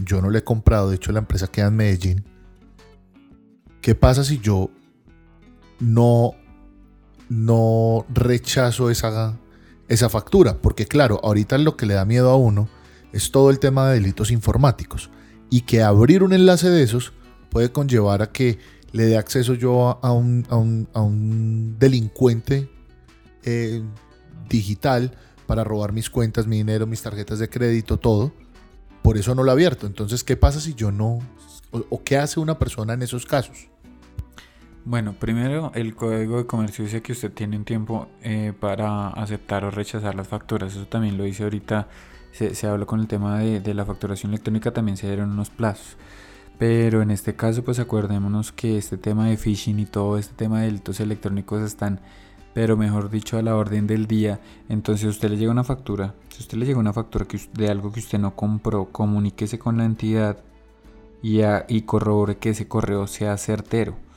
Yo 0.04 0.20
no 0.23 0.30
le 0.30 0.40
he 0.40 0.44
comprado, 0.44 0.90
de 0.90 0.97
hecho 0.97 1.12
la 1.12 1.20
empresa 1.20 1.47
queda 1.47 1.68
en 1.68 1.76
Medellín. 1.76 2.25
¿Qué 3.88 3.95
pasa 3.95 4.23
si 4.23 4.38
yo 4.38 4.68
no, 5.80 6.35
no 7.30 8.04
rechazo 8.11 8.90
esa, 8.90 9.38
esa 9.88 10.11
factura? 10.11 10.59
Porque 10.61 10.85
claro, 10.85 11.18
ahorita 11.23 11.57
lo 11.57 11.75
que 11.75 11.87
le 11.87 11.95
da 11.95 12.04
miedo 12.04 12.28
a 12.28 12.37
uno 12.37 12.68
es 13.14 13.30
todo 13.30 13.49
el 13.49 13.59
tema 13.59 13.88
de 13.88 13.95
delitos 13.95 14.30
informáticos 14.30 15.09
y 15.49 15.62
que 15.62 15.83
abrir 15.83 16.23
un 16.23 16.35
enlace 16.35 16.68
de 16.68 16.83
esos 16.83 17.14
puede 17.49 17.73
conllevar 17.73 18.21
a 18.21 18.30
que 18.30 18.59
le 18.92 19.07
dé 19.07 19.16
acceso 19.16 19.54
yo 19.54 19.99
a 20.02 20.12
un, 20.12 20.47
a 20.50 20.57
un, 20.57 20.87
a 20.92 21.00
un 21.00 21.78
delincuente 21.78 22.71
eh, 23.42 23.83
digital 24.50 25.16
para 25.47 25.64
robar 25.64 25.92
mis 25.92 26.11
cuentas, 26.11 26.47
mi 26.47 26.59
dinero, 26.59 26.87
mis 26.87 27.00
tarjetas 27.00 27.38
de 27.38 27.49
crédito, 27.49 27.97
todo. 27.97 28.35
Por 29.00 29.16
eso 29.16 29.35
no 29.35 29.45
lo 29.45 29.50
abierto. 29.50 29.87
Entonces, 29.87 30.25
¿qué 30.25 30.37
pasa 30.37 30.61
si 30.61 30.75
yo 30.75 30.92
no? 30.92 31.21
¿O, 31.71 32.02
qué 32.02 32.16
hace 32.16 32.40
una 32.40 32.59
persona 32.59 32.95
en 32.95 33.02
esos 33.02 33.26
casos? 33.26 33.68
Bueno, 34.88 35.12
primero 35.12 35.71
el 35.75 35.95
código 35.95 36.38
de 36.38 36.47
comercio 36.47 36.83
dice 36.83 37.02
que 37.02 37.12
usted 37.12 37.30
tiene 37.30 37.59
un 37.59 37.66
tiempo 37.66 38.09
eh, 38.23 38.54
para 38.59 39.09
aceptar 39.09 39.62
o 39.66 39.71
rechazar 39.71 40.14
las 40.14 40.28
facturas. 40.28 40.75
Eso 40.75 40.87
también 40.87 41.18
lo 41.18 41.25
dice 41.25 41.42
ahorita. 41.42 41.88
Se, 42.33 42.54
se 42.54 42.66
habló 42.66 42.87
con 42.87 42.99
el 42.99 43.07
tema 43.07 43.38
de, 43.38 43.75
la 43.75 43.85
facturación 43.85 44.33
electrónica, 44.33 44.73
también 44.73 44.97
se 44.97 45.07
dieron 45.07 45.30
unos 45.33 45.50
plazos. 45.50 45.99
Pero 46.59 47.02
en 47.02 47.11
este 47.11 47.37
caso, 47.37 47.62
pues 47.62 47.78
acordémonos 47.80 48.50
que 48.50 48.78
este 48.78 48.97
tema 48.97 49.28
de 49.28 49.37
phishing 49.37 49.78
y 49.78 49.85
todo 49.85 50.16
este 50.16 50.33
tema 50.35 50.61
de 50.61 50.68
delitos 50.68 51.00
electrónicos 51.00 51.61
están, 51.61 52.00
pero 52.54 52.78
mejor 52.78 53.11
dicho, 53.11 53.37
a 53.37 53.42
la 53.42 53.57
orden 53.57 53.87
del 53.87 54.07
día. 54.07 54.40
Entonces, 54.71 55.02
si 55.02 55.09
usted 55.09 55.28
le 55.28 55.37
llega 55.37 55.52
una 55.52 55.64
factura, 55.64 56.14
si 56.30 56.40
usted 56.40 56.57
le 56.57 56.64
llega 56.64 56.78
una 56.78 56.95
factura 56.95 57.26
de 57.52 57.68
algo 57.68 57.92
que 57.92 58.00
usted 58.00 58.18
no 58.18 58.35
compró, 58.35 58.87
comuníquese 58.87 59.59
con 59.59 59.76
la 59.76 59.85
entidad 59.85 60.38
y 61.21 61.83
corrobore 61.83 62.38
que 62.38 62.50
ese 62.50 62.68
correo 62.68 63.07
sea 63.07 63.37
certero. 63.37 64.07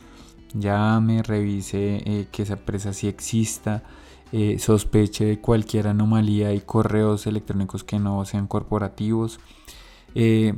Llame, 0.54 1.24
revise 1.24 2.02
eh, 2.06 2.28
que 2.32 2.44
esa 2.44 2.54
empresa 2.54 2.94
sí 2.94 3.08
exista, 3.08 3.84
eh, 4.32 4.60
sospeche 4.60 5.26
de 5.26 5.40
cualquier 5.40 5.88
anomalía 5.88 6.54
y 6.54 6.62
correos 6.62 7.28
electrónicos 7.28 7.84
que 7.84 8.00
no 8.00 8.24
sean 8.26 8.48
corporativos. 8.48 9.40
Eh, 10.16 10.54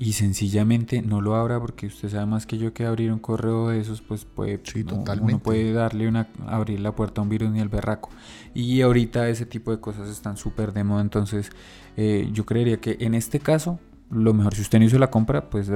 y 0.00 0.14
sencillamente 0.14 1.02
no 1.02 1.20
lo 1.20 1.36
abra 1.36 1.60
porque 1.60 1.86
usted 1.86 2.08
sabe 2.08 2.24
más 2.24 2.46
que 2.46 2.56
yo 2.56 2.72
que 2.72 2.86
abrir 2.86 3.12
un 3.12 3.18
correo 3.18 3.68
de 3.68 3.80
esos 3.80 4.00
pues 4.00 4.24
puede 4.24 4.58
sí, 4.64 4.82
totalmente. 4.82 5.34
uno 5.34 5.42
puede 5.42 5.74
darle 5.74 6.08
una 6.08 6.26
abrir 6.46 6.80
la 6.80 6.94
puerta 6.94 7.20
a 7.20 7.22
un 7.22 7.28
virus 7.28 7.50
ni 7.50 7.60
al 7.60 7.68
berraco 7.68 8.08
y 8.54 8.80
ahorita 8.80 9.28
ese 9.28 9.44
tipo 9.44 9.70
de 9.70 9.78
cosas 9.78 10.08
están 10.08 10.38
súper 10.38 10.72
de 10.72 10.84
moda 10.84 11.02
entonces 11.02 11.50
eh, 11.98 12.30
yo 12.32 12.46
creería 12.46 12.80
que 12.80 12.96
en 13.00 13.12
este 13.14 13.40
caso 13.40 13.78
lo 14.10 14.32
mejor 14.32 14.54
si 14.54 14.62
usted 14.62 14.78
no 14.78 14.86
hizo 14.86 14.98
la 14.98 15.10
compra 15.10 15.50
pues 15.50 15.70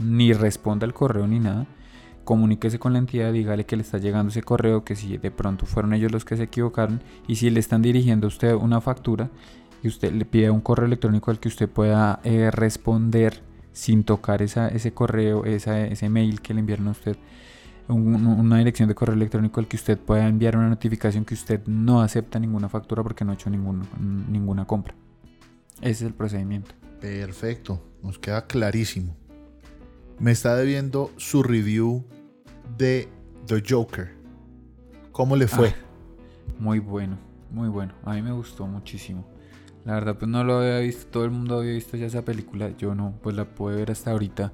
ni 0.00 0.32
responda 0.32 0.84
al 0.84 0.92
correo 0.92 1.28
ni 1.28 1.38
nada 1.38 1.68
comuníquese 2.28 2.78
con 2.78 2.92
la 2.92 2.98
entidad 2.98 3.32
dígale 3.32 3.64
que 3.64 3.74
le 3.74 3.80
está 3.80 3.96
llegando 3.96 4.28
ese 4.28 4.42
correo 4.42 4.84
que 4.84 4.96
si 4.96 5.16
de 5.16 5.30
pronto 5.30 5.64
fueron 5.64 5.94
ellos 5.94 6.12
los 6.12 6.26
que 6.26 6.36
se 6.36 6.42
equivocaron 6.42 7.00
y 7.26 7.36
si 7.36 7.48
le 7.48 7.58
están 7.58 7.80
dirigiendo 7.80 8.26
a 8.26 8.28
usted 8.28 8.52
una 8.52 8.82
factura 8.82 9.30
y 9.82 9.88
usted 9.88 10.12
le 10.12 10.26
pide 10.26 10.50
un 10.50 10.60
correo 10.60 10.84
electrónico 10.84 11.30
al 11.30 11.40
que 11.40 11.48
usted 11.48 11.70
pueda 11.70 12.20
eh, 12.24 12.50
responder 12.50 13.40
sin 13.72 14.04
tocar 14.04 14.42
esa, 14.42 14.68
ese 14.68 14.92
correo, 14.92 15.46
esa, 15.46 15.80
ese 15.80 16.10
mail 16.10 16.42
que 16.42 16.52
le 16.52 16.60
enviaron 16.60 16.88
a 16.88 16.90
usted, 16.90 17.16
una 17.88 18.58
dirección 18.58 18.90
de 18.90 18.94
correo 18.94 19.14
electrónico 19.14 19.60
al 19.60 19.66
que 19.66 19.76
usted 19.76 19.96
pueda 19.96 20.28
enviar 20.28 20.54
una 20.58 20.68
notificación 20.68 21.24
que 21.24 21.32
usted 21.32 21.66
no 21.66 22.02
acepta 22.02 22.38
ninguna 22.38 22.68
factura 22.68 23.02
porque 23.02 23.24
no 23.24 23.30
ha 23.30 23.36
hecho 23.36 23.48
ninguna 23.48 24.66
compra. 24.66 24.94
Ese 25.80 25.90
es 25.90 26.02
el 26.02 26.12
procedimiento. 26.12 26.74
Perfecto, 27.00 27.82
nos 28.02 28.18
queda 28.18 28.46
clarísimo. 28.46 29.16
Me 30.18 30.32
está 30.32 30.56
debiendo 30.56 31.10
su 31.16 31.42
review 31.42 32.04
de 32.76 33.08
The 33.46 33.62
Joker. 33.66 34.14
¿Cómo 35.12 35.36
le 35.36 35.48
fue? 35.48 35.68
Ah, 35.70 35.74
muy 36.58 36.78
bueno, 36.78 37.18
muy 37.50 37.68
bueno. 37.68 37.94
A 38.04 38.14
mí 38.14 38.22
me 38.22 38.32
gustó 38.32 38.66
muchísimo. 38.66 39.26
La 39.84 39.94
verdad, 39.94 40.16
pues 40.18 40.30
no 40.30 40.44
lo 40.44 40.58
había 40.58 40.80
visto, 40.80 41.06
todo 41.06 41.24
el 41.24 41.30
mundo 41.30 41.58
había 41.58 41.72
visto 41.72 41.96
ya 41.96 42.06
esa 42.06 42.22
película, 42.22 42.76
yo 42.76 42.94
no, 42.94 43.14
pues 43.22 43.34
la 43.34 43.46
pude 43.46 43.76
ver 43.76 43.90
hasta 43.90 44.10
ahorita 44.10 44.52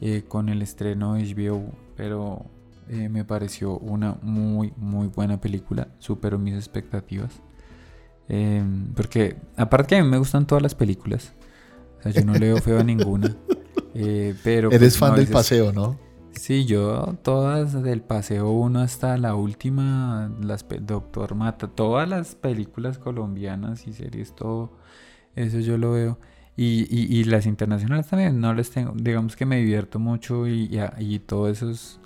eh, 0.00 0.24
con 0.26 0.48
el 0.48 0.60
estreno 0.60 1.14
de 1.14 1.32
HBO, 1.32 1.72
pero 1.94 2.46
eh, 2.88 3.08
me 3.08 3.24
pareció 3.24 3.78
una 3.78 4.16
muy, 4.22 4.72
muy 4.76 5.06
buena 5.06 5.40
película, 5.40 5.88
superó 5.98 6.38
mis 6.38 6.54
expectativas. 6.54 7.40
Em, 8.28 8.92
porque, 8.94 9.36
aparte 9.56 9.90
que 9.90 9.96
a 10.00 10.02
mí 10.02 10.10
me 10.10 10.18
gustan 10.18 10.46
todas 10.46 10.62
las 10.62 10.74
películas, 10.74 11.32
o 11.98 12.02
sea, 12.02 12.12
yo 12.12 12.24
no 12.24 12.34
leo 12.34 12.56
feo 12.56 12.80
a 12.80 12.84
ninguna. 12.84 13.36
Eh, 13.94 14.34
pero 14.42 14.68
Eres 14.68 14.96
pues, 14.96 14.98
fan 14.98 15.16
del 15.16 15.28
paseo, 15.28 15.70
¿no? 15.70 15.98
Sí, 16.34 16.64
yo 16.64 17.18
todas 17.22 17.82
del 17.82 18.00
paseo 18.00 18.50
1 18.50 18.80
hasta 18.80 19.16
la 19.18 19.34
última, 19.34 20.32
las 20.40 20.66
Doctor 20.80 21.34
Mata, 21.34 21.68
todas 21.68 22.08
las 22.08 22.34
películas 22.34 22.98
colombianas 22.98 23.86
y 23.86 23.92
series, 23.92 24.34
todo 24.34 24.72
eso 25.36 25.60
yo 25.60 25.78
lo 25.78 25.92
veo. 25.92 26.18
Y, 26.56 26.86
y, 26.90 27.24
las 27.24 27.46
internacionales 27.46 28.08
también, 28.08 28.40
no 28.40 28.52
les 28.52 28.70
tengo, 28.70 28.92
digamos 28.94 29.36
que 29.36 29.46
me 29.46 29.56
divierto 29.56 29.98
mucho 29.98 30.46
y, 30.46 30.70
y, 30.98 31.18
todo 31.20 31.48
eso 31.48 31.70
es, 31.70 31.98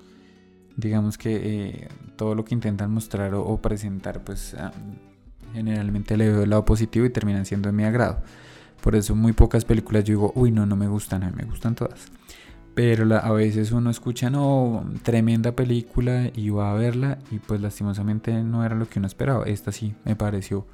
digamos 0.77 1.19
que 1.19 1.41
eh, 1.43 1.89
todo 2.17 2.35
lo 2.37 2.45
que 2.45 2.55
intentan 2.55 2.93
mostrar 2.93 3.35
o, 3.35 3.57
presentar, 3.61 4.23
pues 4.23 4.55
ah, 4.55 4.73
generalmente 5.53 6.17
le 6.17 6.29
veo 6.29 6.43
el 6.45 6.51
lado 6.51 6.65
positivo 6.65 7.07
y 7.07 7.11
terminan 7.11 7.45
siendo 7.45 7.69
de 7.69 7.73
mi 7.73 7.85
agrado. 7.85 8.19
Por 8.83 8.95
eso 8.95 9.17
muy 9.17 9.33
pocas 9.33 9.65
películas 9.65 10.05
yo 10.05 10.15
digo, 10.15 10.33
uy, 10.37 10.53
no, 10.53 10.65
no 10.67 10.77
me 10.77 10.87
gustan, 10.89 11.25
a 11.25 11.31
mí 11.31 11.37
me 11.37 11.45
gustan 11.45 11.75
todas 11.75 12.09
pero 12.77 13.17
a 13.17 13.33
veces 13.33 13.73
uno 13.73 13.89
escucha, 13.89 14.29
no, 14.29 14.85
tremenda 15.03 15.53
película 15.53 16.31
y 16.35 16.51
va 16.51 16.73
a 16.73 16.75
verla 16.75 17.17
y 17.31 17.39
pues 17.39 17.63
lastimosamente 17.63 18.45
no 18.45 18.67
era 18.67 18.75
lo 18.75 18.87
que 18.87 18.99
uno 18.99 19.09
esperaba. 19.09 19.47
Esta 19.47 19.73
sí 19.73 19.95
me 20.05 20.15
pareció 20.15 20.67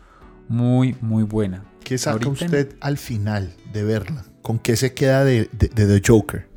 muy, 0.48 0.96
muy 1.00 1.22
buena. 1.22 1.62
¿Qué 1.84 1.96
saca 1.98 2.28
usted 2.28 2.74
al 2.80 2.98
final 2.98 3.54
de 3.72 3.84
verla? 3.84 4.24
¿Con 4.42 4.58
qué 4.58 4.74
se 4.74 4.94
queda 4.94 5.24
de, 5.24 5.44
The 5.44 6.02
Joker? 6.04 6.48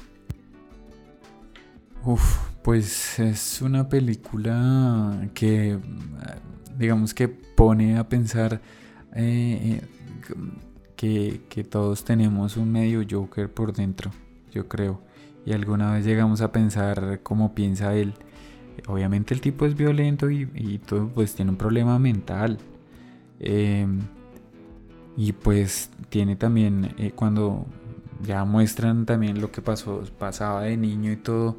Uf, 2.03 2.39
pues 2.63 3.19
es 3.19 3.61
una 3.61 3.87
película 3.87 5.29
que, 5.35 5.77
digamos 6.75 7.13
que 7.13 7.27
pone 7.27 7.99
a 7.99 8.09
pensar 8.09 8.61
eh, 9.13 9.79
eh, 9.79 9.81
que, 10.95 11.41
que 11.49 11.63
todos 11.63 12.03
tenemos 12.03 12.57
un 12.57 12.71
medio 12.71 13.05
Joker 13.07 13.53
por 13.53 13.73
dentro, 13.73 14.09
yo 14.51 14.67
creo 14.67 15.05
y 15.45 15.53
alguna 15.53 15.93
vez 15.93 16.05
llegamos 16.05 16.41
a 16.41 16.51
pensar 16.51 17.19
cómo 17.21 17.53
piensa 17.53 17.93
él. 17.95 18.13
Obviamente 18.87 19.33
el 19.33 19.41
tipo 19.41 19.65
es 19.65 19.75
violento 19.75 20.29
y, 20.29 20.79
todo, 20.85 21.07
pues 21.07 21.35
tiene 21.35 21.51
un 21.51 21.57
problema 21.57 21.99
mental. 21.99 22.57
Em, 23.39 23.99
y 25.15 25.31
pues 25.33 25.91
tiene 26.09 26.35
también, 26.35 26.93
eh, 26.97 27.11
cuando 27.15 27.67
ya 28.23 28.43
muestran 28.43 29.05
también 29.05 29.39
lo 29.39 29.51
que 29.51 29.61
pasó, 29.61 30.03
pasaba 30.17 30.63
de 30.63 30.77
niño 30.77 31.11
y 31.11 31.17
todo, 31.17 31.57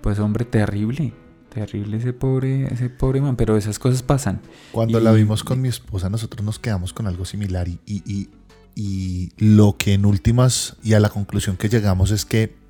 pues 0.00 0.18
hombre, 0.20 0.44
terrible. 0.44 1.12
Terrible 1.48 1.96
ese 1.96 2.12
pobre, 2.12 2.72
ese 2.72 2.88
pobre 2.90 3.20
man, 3.20 3.34
pero 3.34 3.56
esas 3.56 3.78
cosas 3.78 4.02
pasan. 4.02 4.40
Cuando 4.70 5.00
la 5.00 5.12
vimos 5.12 5.42
con 5.42 5.60
mi 5.60 5.68
esposa, 5.68 6.08
nosotros 6.08 6.44
nos 6.44 6.58
quedamos 6.58 6.92
con 6.92 7.06
algo 7.06 7.24
similar 7.24 7.68
y, 7.68 7.80
y, 7.86 8.28
y 8.74 9.32
lo 9.38 9.76
que 9.76 9.94
en 9.94 10.04
últimas 10.04 10.76
y 10.84 10.92
a 10.92 11.00
la 11.00 11.08
conclusión 11.08 11.56
que 11.56 11.68
llegamos 11.68 12.10
es 12.10 12.26
que 12.26 12.67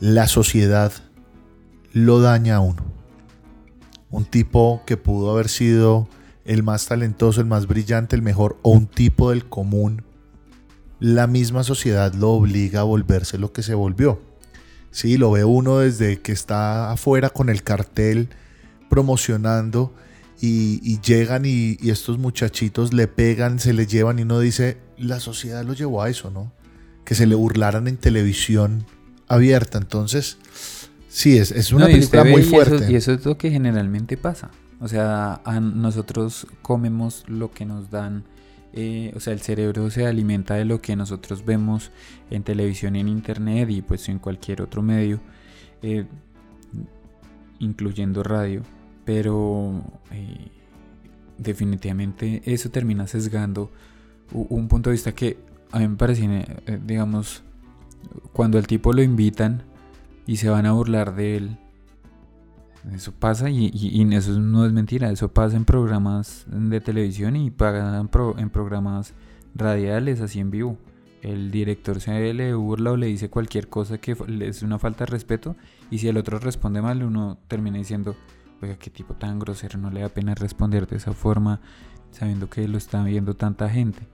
la 0.00 0.26
sociedad 0.26 0.92
lo 1.92 2.20
daña 2.20 2.56
a 2.56 2.60
uno. 2.60 2.82
Un 4.10 4.24
tipo 4.24 4.82
que 4.86 4.96
pudo 4.96 5.30
haber 5.30 5.48
sido 5.48 6.08
el 6.44 6.62
más 6.62 6.86
talentoso, 6.86 7.40
el 7.40 7.46
más 7.46 7.66
brillante, 7.66 8.16
el 8.16 8.22
mejor, 8.22 8.58
o 8.62 8.70
un 8.70 8.86
tipo 8.86 9.30
del 9.30 9.44
común, 9.44 10.02
la 10.98 11.26
misma 11.26 11.64
sociedad 11.64 12.14
lo 12.14 12.30
obliga 12.30 12.80
a 12.80 12.84
volverse 12.84 13.38
lo 13.38 13.52
que 13.52 13.62
se 13.62 13.74
volvió. 13.74 14.20
Sí, 14.90 15.18
lo 15.18 15.30
ve 15.30 15.44
uno 15.44 15.78
desde 15.78 16.20
que 16.20 16.32
está 16.32 16.90
afuera 16.90 17.30
con 17.30 17.48
el 17.48 17.62
cartel 17.62 18.30
promocionando 18.88 19.94
y, 20.40 20.98
llegan 21.00 21.44
y, 21.44 21.76
estos 21.90 22.18
muchachitos 22.18 22.94
le 22.94 23.06
pegan, 23.06 23.60
se 23.60 23.74
le 23.74 23.86
llevan 23.86 24.18
y 24.18 24.22
uno 24.22 24.40
dice, 24.40 24.78
la 24.96 25.20
sociedad 25.20 25.64
lo 25.64 25.74
llevó 25.74 26.02
a 26.02 26.08
eso, 26.08 26.30
¿no? 26.30 26.52
Que 27.04 27.14
se 27.14 27.26
le 27.26 27.34
burlaran 27.34 27.86
en 27.86 27.98
televisión 27.98 28.86
abierta. 29.30 29.78
Entonces, 29.78 30.38
sí, 31.08 31.38
es, 31.38 31.52
es 31.52 31.72
una 31.72 31.86
película 31.86 32.24
muy 32.24 32.42
fuerte. 32.42 32.90
y 32.90 32.96
eso 32.96 33.12
es 33.12 33.24
lo 33.24 33.38
que 33.38 33.50
generalmente 33.50 34.16
pasa. 34.16 34.50
O 34.80 34.88
sea, 34.88 35.40
nosotros 35.60 36.46
comemos 36.62 37.24
lo 37.28 37.50
que 37.50 37.64
nos 37.64 37.90
dan. 37.90 38.24
Eh, 38.72 39.12
o 39.16 39.20
sea, 39.20 39.32
el 39.32 39.40
cerebro 39.40 39.90
se 39.90 40.06
alimenta 40.06 40.54
de 40.54 40.64
lo 40.64 40.80
que 40.80 40.96
nosotros 40.96 41.44
vemos 41.44 41.90
en 42.30 42.42
televisión, 42.42 42.96
en 42.96 43.08
internet 43.08 43.68
y 43.70 43.82
pues 43.82 44.08
en 44.08 44.18
cualquier 44.18 44.62
otro 44.62 44.82
medio, 44.82 45.20
eh, 45.82 46.06
incluyendo 47.58 48.22
radio. 48.22 48.62
Pero 49.04 49.82
eh, 50.12 50.48
definitivamente 51.38 52.42
eso 52.44 52.70
termina 52.70 53.06
sesgando 53.06 53.70
un 54.32 54.68
punto 54.68 54.90
de 54.90 54.94
vista 54.94 55.12
que 55.12 55.38
a 55.72 55.78
mí 55.78 55.88
me 55.88 55.96
parece, 55.96 56.44
digamos, 56.84 57.42
cuando 58.32 58.58
el 58.58 58.66
tipo 58.66 58.92
lo 58.92 59.02
invitan 59.02 59.62
y 60.26 60.36
se 60.36 60.48
van 60.48 60.66
a 60.66 60.72
burlar 60.72 61.14
de 61.14 61.36
él 61.36 61.58
eso 62.94 63.12
pasa 63.12 63.50
y, 63.50 63.70
eso 64.14 64.38
no 64.40 64.64
es 64.64 64.72
mentira, 64.72 65.10
eso 65.10 65.28
pasa 65.32 65.56
en 65.56 65.64
programas 65.64 66.46
de 66.48 66.80
televisión 66.80 67.36
y 67.36 67.50
pagan 67.50 68.08
en 68.38 68.50
programas 68.50 69.14
radiales, 69.54 70.20
así 70.20 70.40
en 70.40 70.50
vivo. 70.50 70.78
El 71.20 71.50
director 71.50 72.00
se 72.00 72.32
le 72.32 72.54
burla 72.54 72.92
o 72.92 72.96
le 72.96 73.06
dice 73.06 73.28
cualquier 73.28 73.68
cosa 73.68 73.98
que 73.98 74.16
es 74.40 74.62
una 74.62 74.78
falta 74.78 75.04
de 75.04 75.10
respeto 75.10 75.54
y 75.90 75.98
si 75.98 76.08
el 76.08 76.16
otro 76.16 76.38
responde 76.38 76.80
mal 76.80 77.02
uno 77.02 77.36
termina 77.46 77.76
diciendo, 77.76 78.16
oiga, 78.62 78.76
qué 78.76 78.88
tipo 78.88 79.12
tan 79.14 79.38
grosero, 79.38 79.78
no 79.78 79.90
le 79.90 80.00
da 80.00 80.08
pena 80.08 80.34
responder 80.34 80.86
de 80.86 80.96
esa 80.96 81.12
forma 81.12 81.60
sabiendo 82.10 82.48
que 82.48 82.66
lo 82.66 82.78
está 82.78 83.04
viendo 83.04 83.34
tanta 83.34 83.68
gente. 83.68 84.08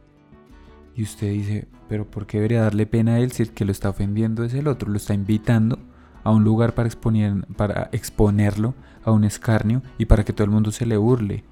Y 0.97 1.03
usted 1.03 1.31
dice, 1.31 1.69
pero 1.89 2.11
¿por 2.11 2.27
qué 2.27 2.39
debería 2.39 2.63
darle 2.63 2.87
pena 2.87 3.15
a 3.15 3.19
él 3.21 3.31
si 3.31 3.43
el 3.43 3.51
que 3.51 3.67
lo 3.67 3.73
está 3.73 3.91
ofendiendo 3.91 4.45
es 4.45 4.55
el 4.55 4.67
otro? 4.67 4.91
Lo 4.91 4.97
está 4.97 5.13
invitando 5.13 5.79
a 6.25 6.31
un 6.31 6.43
lugar 6.43 6.75
para, 6.75 6.89
exponer, 6.89 7.47
para 7.57 7.91
exponerlo 7.93 8.75
a 9.05 9.13
un 9.13 9.25
escarnio 9.25 9.83
y 9.99 10.07
para 10.07 10.25
que 10.25 10.33
todo 10.33 10.45
el 10.45 10.51
mundo 10.51 10.73
se 10.73 10.87
le 10.87 10.97
burle. 10.97 11.45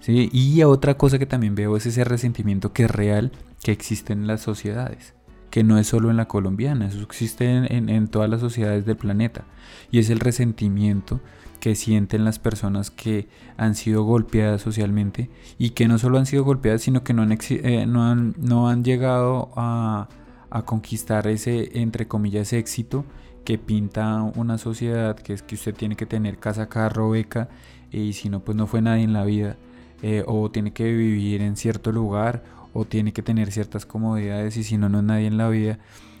¿sí? 0.00 0.30
Y 0.32 0.62
otra 0.62 0.96
cosa 0.96 1.18
que 1.18 1.26
también 1.26 1.54
veo 1.54 1.76
es 1.76 1.84
ese 1.84 2.04
resentimiento 2.04 2.72
que 2.72 2.84
es 2.84 2.90
real, 2.90 3.32
que 3.62 3.70
existe 3.70 4.14
en 4.14 4.26
las 4.26 4.40
sociedades, 4.40 5.14
que 5.50 5.62
no 5.62 5.78
es 5.78 5.86
solo 5.86 6.10
en 6.10 6.16
la 6.16 6.26
colombiana, 6.26 6.86
eso 6.86 7.02
existe 7.02 7.50
en, 7.50 7.90
en 7.90 8.08
todas 8.08 8.30
las 8.30 8.40
sociedades 8.40 8.86
del 8.86 8.96
planeta. 8.96 9.44
Y 9.90 9.98
es 9.98 10.08
el 10.08 10.20
resentimiento 10.20 11.20
que 11.60 11.74
sienten 11.76 12.24
las 12.24 12.38
personas 12.38 12.90
que 12.90 13.28
han 13.56 13.74
sido 13.74 14.02
golpeadas 14.02 14.62
socialmente 14.62 15.30
y 15.58 15.70
que 15.70 15.86
no 15.86 15.98
solo 15.98 16.18
han 16.18 16.26
sido 16.26 16.42
golpeadas, 16.44 16.82
sino 16.82 17.04
que 17.04 17.12
no 17.12 17.22
han, 17.22 17.32
eh, 17.32 17.86
no 17.86 18.04
han, 18.04 18.34
no 18.38 18.68
han 18.68 18.82
llegado 18.82 19.50
a, 19.56 20.08
a, 20.50 20.62
conquistar 20.62 21.26
ese, 21.28 21.78
entre 21.80 22.08
comillas, 22.08 22.52
éxito 22.52 23.04
que 23.44 23.58
pinta 23.58 24.22
una 24.22 24.58
sociedad, 24.58 25.16
que 25.16 25.34
es 25.34 25.42
que 25.42 25.54
usted 25.54 25.74
tiene 25.74 25.96
que 25.96 26.06
tener 26.06 26.38
casa, 26.38 26.68
carro, 26.68 27.10
beca, 27.10 27.48
y 27.90 28.12
si 28.14 28.28
no, 28.28 28.40
pues 28.40 28.56
no 28.56 28.66
fue 28.66 28.82
nadie 28.82 29.04
en 29.04 29.12
la 29.12 29.24
vida, 29.24 29.56
eh, 30.02 30.24
o 30.26 30.50
tiene 30.50 30.72
que 30.72 30.84
vivir 30.92 31.42
en 31.42 31.56
cierto 31.56 31.92
lugar, 31.92 32.42
o 32.72 32.84
tiene 32.84 33.12
que 33.12 33.22
tener 33.22 33.52
ciertas 33.52 33.86
comodidades, 33.86 34.56
y 34.56 34.64
si 34.64 34.76
no, 34.78 34.88
no 34.88 34.98
es 34.98 35.04
nadie 35.04 35.26
en 35.26 35.36
la 35.36 35.48
vida. 35.48 35.78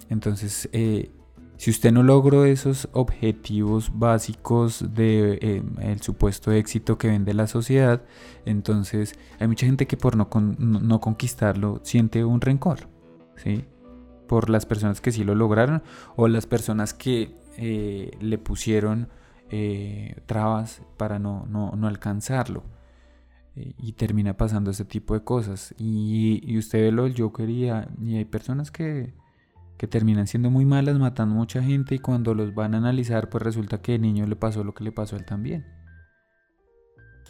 Entonces, 0.08 0.68
eh, 0.72 1.10
si 1.60 1.70
usted 1.70 1.92
no 1.92 2.02
logró 2.02 2.46
esos 2.46 2.88
objetivos 2.92 3.92
básicos 3.98 4.94
de 4.94 5.38
eh, 5.42 5.96
supuesto 6.00 6.52
éxito 6.52 6.96
que 6.96 7.08
vende 7.08 7.34
la 7.34 7.46
sociedad, 7.46 8.02
entonces 8.46 9.14
hay 9.38 9.46
mucha 9.46 9.66
gente 9.66 9.86
que 9.86 9.98
por 9.98 10.16
no, 10.16 10.30
no 10.58 11.00
conquistarlo 11.02 11.80
siente 11.82 12.24
un 12.24 12.40
rencor, 12.40 12.88
¿sí? 13.36 13.66
por 14.26 14.48
las 14.48 14.64
personas 14.64 15.02
que 15.02 15.12
sí 15.12 15.22
lo 15.22 15.34
lograron 15.34 15.82
o 16.16 16.28
las 16.28 16.46
personas 16.46 16.94
que 16.94 17.36
eh, 17.58 18.10
le 18.20 18.38
pusieron 18.38 19.10
eh, 19.50 20.16
trabas 20.24 20.80
para 20.96 21.18
no, 21.18 21.44
no, 21.46 21.86
alcanzarlo. 21.86 22.62
Eh, 23.54 23.74
y 23.76 23.92
termina 23.92 24.38
pasando 24.38 24.70
ese 24.70 24.86
tipo 24.86 25.12
de 25.12 25.24
cosas. 25.24 25.74
Y, 25.76 26.56
usted 26.56 26.80
ve 26.80 26.90
lo 26.90 27.02
del 27.02 27.20
Joker 27.20 27.50
y, 27.50 27.66
y 27.66 28.16
hay 28.16 28.24
personas 28.24 28.70
que, 28.70 29.12
que 29.80 29.86
terminan 29.86 30.26
siendo 30.26 30.50
muy 30.50 30.66
malas, 30.66 30.98
matando 30.98 31.34
mucha 31.34 31.62
gente 31.62 31.94
y 31.94 32.00
cuando 32.00 32.34
los 32.34 32.54
van 32.54 32.74
a 32.74 32.76
analizar 32.76 33.30
pues 33.30 33.42
resulta 33.42 33.80
que 33.80 33.94
el 33.94 34.02
niño 34.02 34.26
le 34.26 34.36
pasó 34.36 34.62
lo 34.62 34.74
que 34.74 34.84
le 34.84 34.92
pasó 34.92 35.16
a 35.16 35.20
él 35.20 35.24
también. 35.24 35.64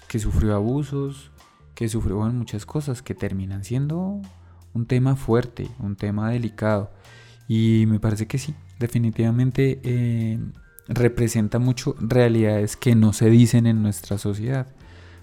Que 0.09 0.19
sufrió 0.19 0.57
abusos, 0.57 1.31
que 1.77 1.89
sufrió 1.89 2.19
muchas 2.23 2.67
cosas 2.67 3.03
que 3.03 3.15
terminan 3.15 3.63
siendo 3.63 4.21
un 4.75 4.87
tema 4.87 5.15
fuerte, 5.15 5.69
un 5.79 5.95
tema 5.95 6.29
delicado. 6.29 6.91
Y 7.47 7.85
me 7.87 8.01
parece 8.01 8.27
que 8.27 8.39
sí, 8.39 8.53
definitivamente 8.81 9.81
eh, 9.85 10.41
representa 10.89 11.61
mucho 11.61 11.95
realidades 12.01 12.77
que 12.77 12.97
no 12.97 13.13
se 13.13 13.31
dicen 13.31 13.69
en 13.69 13.81
nuestra 13.81 14.19
sociedad. 14.19 14.67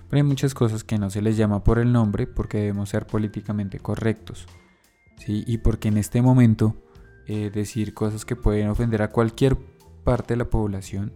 Pero 0.10 0.24
hay 0.24 0.24
muchas 0.24 0.54
cosas 0.54 0.86
que 0.86 0.98
no 0.98 1.10
se 1.10 1.22
les 1.22 1.36
llama 1.36 1.66
por 1.66 1.78
el 1.78 1.92
nombre 1.92 2.26
porque 2.26 2.60
debemos 2.60 2.88
ser 2.88 3.06
políticamente 3.06 3.80
correctos. 3.80 4.48
¿sí? 5.18 5.44
Y 5.46 5.58
porque 5.58 5.90
en 5.90 5.98
este 5.98 6.22
momento 6.22 6.87
eh, 7.28 7.52
decir 7.54 7.94
cosas 7.94 8.26
que 8.26 8.36
pueden 8.36 8.70
ofender 8.70 9.02
a 9.02 9.12
cualquier 9.12 9.58
parte 10.04 10.34
de 10.34 10.38
la 10.38 10.50
población 10.50 11.12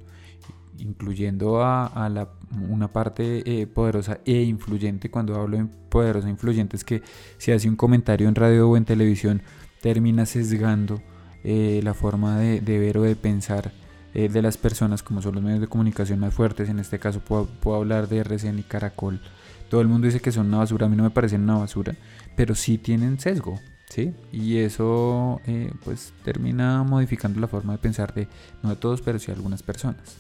incluyendo 0.82 1.64
a, 1.64 2.10
la, 2.10 2.30
una 2.70 2.92
parte 2.92 3.44
eh, 3.46 3.68
poderosa 3.68 4.20
e 4.26 4.42
influyente. 4.42 5.10
Cuando 5.10 5.40
hablo 5.40 5.58
de 5.58 5.66
poderosa 5.90 6.28
e 6.28 6.32
influyente 6.32 6.76
es 6.76 6.84
que 6.84 7.02
si 7.38 7.52
hace 7.52 7.70
un 7.70 7.76
comentario 7.76 8.28
en 8.28 8.36
radio 8.36 8.70
o 8.70 8.78
en 8.78 8.86
televisión 8.86 9.42
termina 9.82 10.26
sesgando 10.26 11.02
eh, 11.44 11.82
la 11.84 11.94
forma 11.94 12.38
de, 12.40 12.60
ver 12.62 12.98
o 12.98 13.04
de 13.04 13.16
pensar 13.16 13.72
eh, 14.14 14.30
de 14.30 14.42
las 14.42 14.58
personas 14.58 15.02
como 15.04 15.22
son 15.22 15.36
los 15.36 15.44
medios 15.44 15.62
de 15.62 15.68
comunicación 15.68 16.20
más 16.20 16.34
fuertes. 16.34 16.70
En 16.70 16.80
este 16.80 17.00
caso 17.00 17.20
puedo, 17.20 17.46
puedo, 17.46 17.78
hablar 17.78 18.08
de 18.08 18.20
RCN 18.20 18.60
y 18.60 18.64
Caracol. 18.64 19.22
Todo 19.70 19.82
el 19.82 19.88
mundo 19.88 20.08
dice 20.08 20.20
que 20.20 20.32
son 20.32 20.48
una 20.48 20.58
basura, 20.58 20.86
a 20.86 20.90
mí 20.90 20.96
no 20.96 21.04
me 21.04 21.12
parecen 21.12 21.44
una 21.44 21.58
basura, 21.58 21.96
pero 22.36 22.56
sí 22.56 22.78
tienen 22.78 23.20
sesgo. 23.20 23.60
¿Sí? 23.92 24.14
Y 24.32 24.58
eso 24.58 25.42
pues 25.84 26.14
termina 26.24 26.82
modificando 26.84 27.42
la 27.42 27.48
forma 27.48 27.74
de 27.74 27.80
pensar 27.80 28.14
de 28.14 28.30
no 28.64 28.70
de 28.70 28.78
todos, 28.78 29.02
pero 29.02 29.20
sí 29.20 29.28
de 29.28 29.34
algunas 29.34 29.64
personas. 29.64 30.16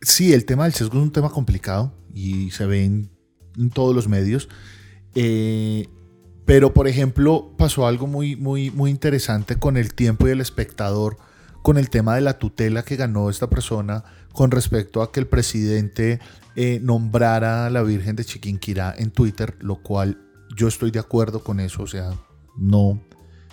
Sí, 0.00 0.32
el 0.32 0.44
tema 0.44 0.64
del 0.64 0.74
sesgo 0.74 0.98
es 0.98 1.04
un 1.04 1.12
tema 1.12 1.30
complicado 1.30 1.94
y 2.12 2.50
se 2.50 2.66
ve 2.66 2.84
en, 2.84 3.10
todos 3.72 3.94
los 3.94 4.08
medios. 4.08 4.48
Eh, 5.14 5.86
pero, 6.44 6.74
por 6.74 6.88
ejemplo, 6.88 7.54
pasó 7.56 7.86
algo 7.86 8.08
muy, 8.08 8.34
muy, 8.36 8.70
muy 8.70 8.90
interesante 8.90 9.56
con 9.56 9.76
el 9.76 9.94
tiempo 9.94 10.26
y 10.26 10.32
el 10.32 10.40
espectador, 10.40 11.16
con 11.62 11.78
el 11.78 11.88
tema 11.90 12.16
de 12.16 12.20
la 12.22 12.38
tutela 12.38 12.82
que 12.82 12.96
ganó 12.96 13.30
esta 13.30 13.48
persona 13.48 14.04
con 14.32 14.50
respecto 14.50 15.00
a 15.00 15.12
que 15.12 15.20
el 15.20 15.26
presidente 15.26 16.18
eh, 16.56 16.80
nombrara 16.82 17.66
a 17.66 17.70
la 17.70 17.82
Virgen 17.82 18.16
de 18.16 18.24
Chiquinquirá 18.24 18.94
en 18.98 19.10
Twitter, 19.10 19.56
lo 19.60 19.76
cual 19.76 20.18
yo 20.54 20.68
estoy 20.68 20.90
de 20.90 20.98
acuerdo 20.98 21.42
con 21.42 21.60
eso. 21.60 21.82
O 21.82 21.86
sea, 21.86 22.12
no. 22.56 23.00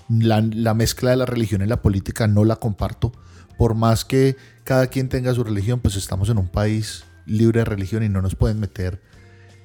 La, 0.10 0.42
la 0.42 0.74
mezcla 0.74 1.12
de 1.12 1.16
la 1.18 1.26
religión 1.26 1.62
y 1.62 1.68
la 1.68 1.82
política 1.82 2.28
no 2.28 2.44
la 2.44 2.58
comparto 2.58 3.14
por 3.58 3.76
más 3.76 4.04
que 4.04 4.36
cada 4.64 4.88
quien 4.88 5.08
tenga 5.08 5.34
su 5.34 5.44
religión, 5.44 5.80
pues 5.80 5.96
estamos 5.96 6.30
en 6.30 6.38
un 6.38 6.48
país 6.48 7.04
libre 7.26 7.60
de 7.60 7.66
religión 7.66 8.04
y 8.04 8.10
no 8.10 8.22
nos 8.22 8.36
pueden 8.36 8.60
meter 8.60 9.02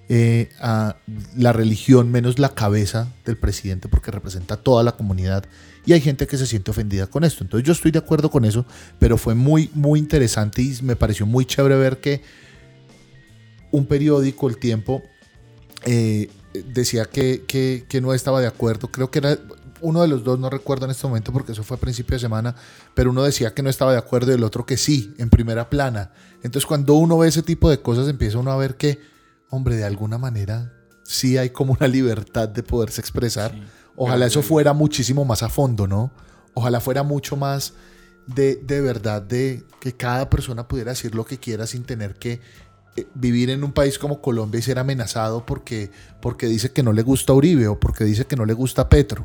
eh, 0.08 0.50
a 0.60 0.98
la 1.36 1.52
religión 1.52 2.12
menos 2.12 2.38
la 2.38 2.50
cabeza 2.50 3.08
del 3.24 3.36
presidente 3.38 3.88
porque 3.88 4.12
representa 4.12 4.54
a 4.54 4.56
toda 4.58 4.84
la 4.84 4.92
comunidad 4.92 5.44
y 5.84 5.94
hay 5.94 6.00
gente 6.00 6.28
que 6.28 6.36
se 6.36 6.46
siente 6.46 6.70
ofendida 6.70 7.08
con 7.08 7.24
esto. 7.24 7.42
Entonces 7.42 7.66
yo 7.66 7.72
estoy 7.72 7.90
de 7.90 7.98
acuerdo 7.98 8.30
con 8.30 8.44
eso, 8.44 8.66
pero 8.98 9.18
fue 9.18 9.34
muy, 9.34 9.70
muy 9.74 9.98
interesante 9.98 10.62
y 10.62 10.78
me 10.82 10.94
pareció 10.94 11.26
muy 11.26 11.44
chévere 11.44 11.76
ver 11.76 11.98
que 12.00 12.22
un 13.72 13.86
periódico, 13.86 14.48
El 14.48 14.58
Tiempo, 14.58 15.02
eh, 15.86 16.30
decía 16.52 17.06
que, 17.06 17.44
que, 17.46 17.86
que, 17.88 18.00
no 18.00 18.12
estaba 18.12 18.40
de 18.40 18.46
acuerdo. 18.46 18.88
Creo 18.88 19.10
que 19.10 19.20
era 19.20 19.38
uno 19.80 20.02
de 20.02 20.08
los 20.08 20.24
dos, 20.24 20.38
no 20.38 20.50
recuerdo 20.50 20.84
en 20.84 20.90
este 20.90 21.06
momento 21.06 21.32
porque 21.32 21.52
eso 21.52 21.62
fue 21.62 21.76
a 21.76 21.80
principio 21.80 22.16
de 22.16 22.20
semana, 22.20 22.54
pero 22.94 23.10
uno 23.10 23.22
decía 23.22 23.54
que 23.54 23.62
no 23.62 23.70
estaba 23.70 23.92
de 23.92 23.98
acuerdo 23.98 24.32
y 24.32 24.34
el 24.34 24.44
otro 24.44 24.66
que 24.66 24.76
sí, 24.76 25.14
en 25.18 25.30
primera 25.30 25.70
plana. 25.70 26.12
Entonces 26.42 26.66
cuando 26.66 26.94
uno 26.94 27.18
ve 27.18 27.28
ese 27.28 27.42
tipo 27.42 27.70
de 27.70 27.80
cosas 27.80 28.08
empieza 28.08 28.38
uno 28.38 28.50
a 28.50 28.56
ver 28.56 28.76
que, 28.76 29.00
hombre, 29.50 29.76
de 29.76 29.84
alguna 29.84 30.18
manera 30.18 30.72
sí 31.04 31.38
hay 31.38 31.50
como 31.50 31.76
una 31.78 31.88
libertad 31.88 32.48
de 32.48 32.62
poderse 32.62 33.00
expresar. 33.00 33.54
Ojalá 33.94 34.26
eso 34.26 34.42
fuera 34.42 34.72
muchísimo 34.72 35.24
más 35.24 35.42
a 35.42 35.48
fondo, 35.48 35.86
¿no? 35.86 36.10
Ojalá 36.54 36.80
fuera 36.80 37.02
mucho 37.02 37.36
más 37.36 37.74
de, 38.26 38.56
de 38.56 38.80
verdad, 38.80 39.22
de 39.22 39.64
que 39.80 39.92
cada 39.92 40.28
persona 40.28 40.66
pudiera 40.66 40.90
decir 40.90 41.14
lo 41.14 41.24
que 41.24 41.38
quiera 41.38 41.66
sin 41.66 41.84
tener 41.84 42.16
que 42.16 42.40
vivir 43.14 43.50
en 43.50 43.64
un 43.64 43.72
país 43.72 43.98
como 43.98 44.20
Colombia 44.20 44.58
y 44.58 44.62
ser 44.62 44.78
amenazado 44.78 45.44
porque, 45.44 45.90
porque 46.20 46.46
dice 46.46 46.72
que 46.72 46.82
no 46.82 46.92
le 46.92 47.02
gusta 47.02 47.32
Uribe 47.32 47.68
o 47.68 47.78
porque 47.78 48.04
dice 48.04 48.26
que 48.26 48.36
no 48.36 48.46
le 48.46 48.54
gusta 48.54 48.88
Petro. 48.88 49.24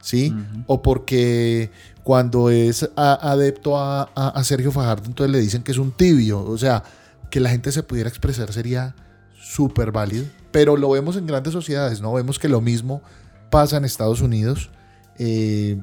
¿sí? 0.00 0.34
O 0.66 0.82
porque 0.82 1.70
cuando 2.02 2.50
es 2.50 2.88
adepto 2.96 3.78
a, 3.78 4.42
Sergio 4.44 4.72
Fajardo, 4.72 5.06
entonces 5.06 5.32
le 5.32 5.40
dicen 5.40 5.62
que 5.62 5.72
es 5.72 5.78
un 5.78 5.92
tibio. 5.92 6.44
O 6.44 6.58
sea, 6.58 6.82
que 7.30 7.40
la 7.40 7.50
gente 7.50 7.72
se 7.72 7.82
pudiera 7.82 8.08
expresar 8.08 8.52
sería 8.52 8.94
súper 9.40 9.92
válido, 9.92 10.26
pero 10.50 10.76
lo 10.76 10.90
vemos 10.90 11.16
en 11.16 11.26
grandes 11.26 11.52
sociedades, 11.52 12.00
¿no? 12.00 12.12
Vemos 12.12 12.38
que 12.38 12.48
lo 12.48 12.60
mismo 12.60 13.02
pasa 13.50 13.76
en 13.76 13.84
Estados 13.84 14.20
Unidos. 14.20 14.70
Eh, 15.18 15.80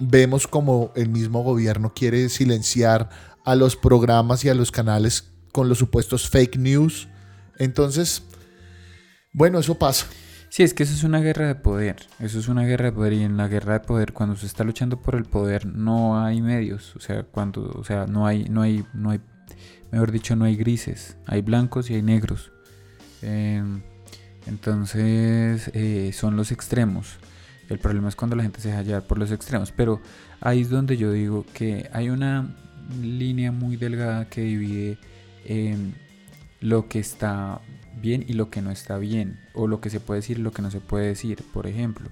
vemos 0.00 0.46
como 0.46 0.92
el 0.96 1.08
mismo 1.08 1.42
gobierno 1.42 1.92
quiere 1.94 2.28
silenciar 2.28 3.08
a 3.44 3.54
los 3.54 3.76
programas 3.76 4.44
y 4.44 4.48
a 4.48 4.54
los 4.54 4.70
canales 4.70 5.33
con 5.54 5.68
los 5.68 5.78
supuestos 5.78 6.28
fake 6.28 6.56
news. 6.56 7.06
Entonces, 7.58 8.24
bueno, 9.32 9.60
eso 9.60 9.78
pasa. 9.78 10.06
Sí, 10.48 10.64
es 10.64 10.74
que 10.74 10.82
eso 10.82 10.92
es 10.92 11.04
una 11.04 11.20
guerra 11.20 11.46
de 11.46 11.54
poder. 11.54 11.94
Eso 12.18 12.40
es 12.40 12.48
una 12.48 12.64
guerra 12.64 12.86
de 12.86 12.92
poder. 12.92 13.12
Y 13.12 13.22
en 13.22 13.36
la 13.36 13.46
guerra 13.46 13.74
de 13.74 13.80
poder, 13.80 14.12
cuando 14.12 14.34
se 14.34 14.46
está 14.46 14.64
luchando 14.64 15.00
por 15.00 15.14
el 15.14 15.26
poder, 15.26 15.64
no 15.64 16.20
hay 16.20 16.42
medios. 16.42 16.96
O 16.96 17.00
sea, 17.00 17.22
cuando, 17.22 17.70
o 17.70 17.84
sea, 17.84 18.06
no 18.08 18.26
hay, 18.26 18.46
no 18.46 18.62
hay, 18.62 18.84
no 18.94 19.10
hay, 19.10 19.20
mejor 19.92 20.10
dicho, 20.10 20.34
no 20.34 20.44
hay 20.44 20.56
grises. 20.56 21.16
Hay 21.24 21.40
blancos 21.40 21.88
y 21.88 21.94
hay 21.94 22.02
negros. 22.02 22.50
Em, 23.22 23.80
entonces, 24.48 25.70
eh, 25.72 26.10
son 26.12 26.34
los 26.36 26.50
extremos. 26.50 27.18
El 27.68 27.78
problema 27.78 28.08
es 28.08 28.16
cuando 28.16 28.34
la 28.34 28.42
gente 28.42 28.60
se 28.60 28.70
deja 28.70 28.82
llevar 28.82 29.06
por 29.06 29.18
los 29.18 29.30
extremos. 29.30 29.70
Pero 29.70 30.00
ahí 30.40 30.62
es 30.62 30.68
donde 30.68 30.96
yo 30.96 31.12
digo 31.12 31.46
que 31.54 31.88
hay 31.92 32.10
una 32.10 32.52
línea 33.00 33.52
muy 33.52 33.76
delgada 33.76 34.28
que 34.28 34.40
divide 34.40 34.98
em, 35.44 35.92
lo 36.60 36.88
que 36.88 36.98
está 36.98 37.60
bien 38.00 38.24
y 38.26 38.34
lo 38.34 38.50
que 38.50 38.62
no 38.62 38.70
está 38.70 38.98
bien, 38.98 39.40
o 39.54 39.66
lo 39.66 39.80
que 39.80 39.90
se 39.90 40.00
puede 40.00 40.20
decir 40.20 40.38
y 40.38 40.42
lo 40.42 40.52
que 40.52 40.62
no 40.62 40.70
se 40.70 40.80
puede 40.80 41.06
decir. 41.06 41.42
Por 41.52 41.66
ejemplo, 41.66 42.08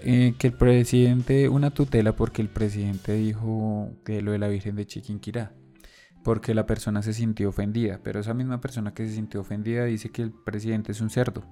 eh, 0.00 0.34
que 0.38 0.48
el 0.48 0.52
presidente, 0.52 1.48
una 1.48 1.70
tutela 1.70 2.14
porque 2.14 2.42
el 2.42 2.48
presidente 2.48 3.14
dijo 3.14 3.90
que 4.04 4.20
lo 4.22 4.32
de 4.32 4.38
la 4.38 4.48
Virgen 4.48 4.76
de 4.76 4.86
Chiquinquirá, 4.86 5.52
porque 6.22 6.54
la 6.54 6.66
persona 6.66 7.02
se 7.02 7.12
sintió 7.12 7.48
ofendida, 7.50 8.00
pero 8.02 8.20
esa 8.20 8.34
misma 8.34 8.60
persona 8.60 8.94
que 8.94 9.06
se 9.06 9.14
sintió 9.14 9.40
ofendida 9.40 9.84
dice 9.84 10.10
que 10.10 10.22
el 10.22 10.32
presidente 10.32 10.92
es 10.92 11.00
un 11.00 11.10
cerdo. 11.10 11.44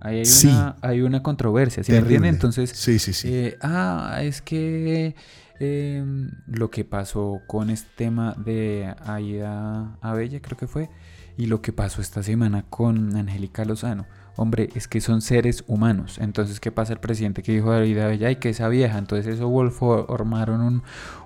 Ahí 0.00 0.20
hay, 0.20 0.46
una, 0.46 0.76
hay 0.82 1.00
una 1.02 1.22
controversia, 1.22 1.82
¿sí 1.82 1.92
me 1.92 1.98
entiende? 1.98 2.28
Entonces, 2.28 2.70
sí, 2.70 2.98
sí, 2.98 3.12
sí. 3.12 3.28
Eh, 3.32 3.58
ah, 3.62 4.20
es 4.22 4.42
que 4.42 5.14
em, 5.58 6.30
lo 6.46 6.70
que 6.70 6.84
pasó 6.84 7.40
con 7.46 7.70
este 7.70 7.88
tema 7.96 8.34
de 8.36 8.94
Aida 9.04 9.96
Abella, 10.00 10.40
creo 10.40 10.58
que 10.58 10.66
fue, 10.66 10.90
y 11.38 11.46
lo 11.46 11.60
que 11.62 11.72
pasó 11.72 12.00
esta 12.00 12.22
semana 12.22 12.64
con 12.68 13.16
Angélica 13.16 13.64
Lozano. 13.64 14.06
Hombre, 14.38 14.68
es 14.74 14.86
que 14.86 15.00
son 15.00 15.22
seres 15.22 15.64
humanos. 15.66 16.18
Entonces, 16.20 16.60
¿qué 16.60 16.70
pasa 16.70 16.92
el 16.92 17.00
presidente 17.00 17.42
que 17.42 17.52
dijo 17.52 17.70
David 17.70 17.96
Bella 17.96 18.30
y 18.30 18.36
que 18.36 18.50
esa 18.50 18.68
vieja? 18.68 18.98
Entonces, 18.98 19.34
eso 19.34 19.48
Wolf 19.48 19.78
formaron 19.78 20.60
un, 20.60 20.82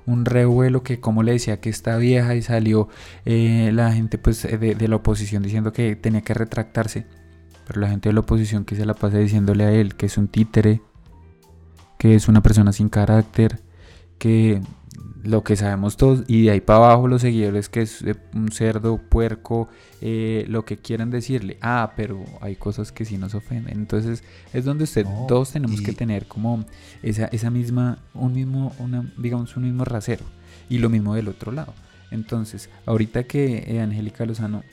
un, 0.07 0.25
revuelo 0.25 0.85
que, 0.85 1.01
como 1.01 1.25
le 1.25 1.33
decía, 1.33 1.61
que 1.61 1.71
esta 1.71 1.97
vieja 1.97 2.37
y 2.37 2.43
salió 2.43 2.89
eh, 3.25 3.71
la 3.75 3.93
gente 3.93 4.17
pues 4.17 4.43
de, 4.43 4.77
de, 4.77 4.89
la 4.89 4.97
oposición 4.97 5.43
diciendo 5.43 5.73
que 5.73 5.97
tenía 5.97 6.21
que 6.21 6.35
retractarse. 6.35 7.05
Pero 7.71 7.83
la 7.83 7.89
gente 7.89 8.09
de 8.09 8.15
la 8.15 8.21
oposición 8.21 8.65
que 8.65 8.75
se 8.75 8.85
la 8.85 8.95
pasa 8.95 9.19
diciéndole 9.19 9.63
a 9.63 9.71
él 9.71 9.95
que 9.95 10.07
es 10.07 10.19
un 10.19 10.27
títere, 10.27 10.81
que 11.99 12.17
es 12.17 12.27
una 12.27 12.43
persona 12.43 12.73
sin 12.73 12.89
carácter, 12.89 13.61
que 14.19 14.61
lo 15.23 15.45
que 15.45 15.55
sabemos 15.55 15.97
todos, 15.97 16.25
y 16.27 16.43
de 16.43 16.51
ahí 16.51 16.61
para 16.61 16.79
abajo 16.81 17.07
los 17.07 17.23
seguidores 17.23 17.69
que 17.69 17.83
es 17.83 18.03
eh, 18.03 18.17
un 18.35 18.51
cerdo, 18.51 18.99
puerco, 18.99 19.69
eh, 20.01 20.47
lo 20.49 20.65
que 20.65 20.79
quieran 20.79 21.11
decirle. 21.11 21.59
Ah, 21.61 21.93
pero 21.95 22.25
hay 22.41 22.57
cosas 22.57 22.91
que 22.91 23.05
sí 23.05 23.19
nos 23.19 23.37
ofenden. 23.37 23.79
Entonces 23.79 24.25
es 24.53 24.65
donde 24.65 24.83
usted, 24.83 25.07
todos 25.29 25.53
tenemos 25.53 25.81
que 25.81 25.93
tener 25.93 26.27
como 26.27 26.65
esa, 27.05 27.27
esa 27.27 27.51
misma, 27.51 27.99
un 28.15 28.33
mismo, 28.33 28.75
una, 28.81 29.09
digamos, 29.17 29.57
un 29.57 29.63
mismo 29.63 29.85
rasero. 29.85 30.25
Y 30.69 30.79
lo 30.79 30.89
mismo 30.89 31.15
del 31.15 31.29
otro 31.29 31.53
lado. 31.53 31.73
Entonces, 32.11 32.69
ahorita 32.85 33.23
que 33.23 33.63
eh, 33.69 33.81
Angélica 33.81 34.27
Lozano 34.27 34.65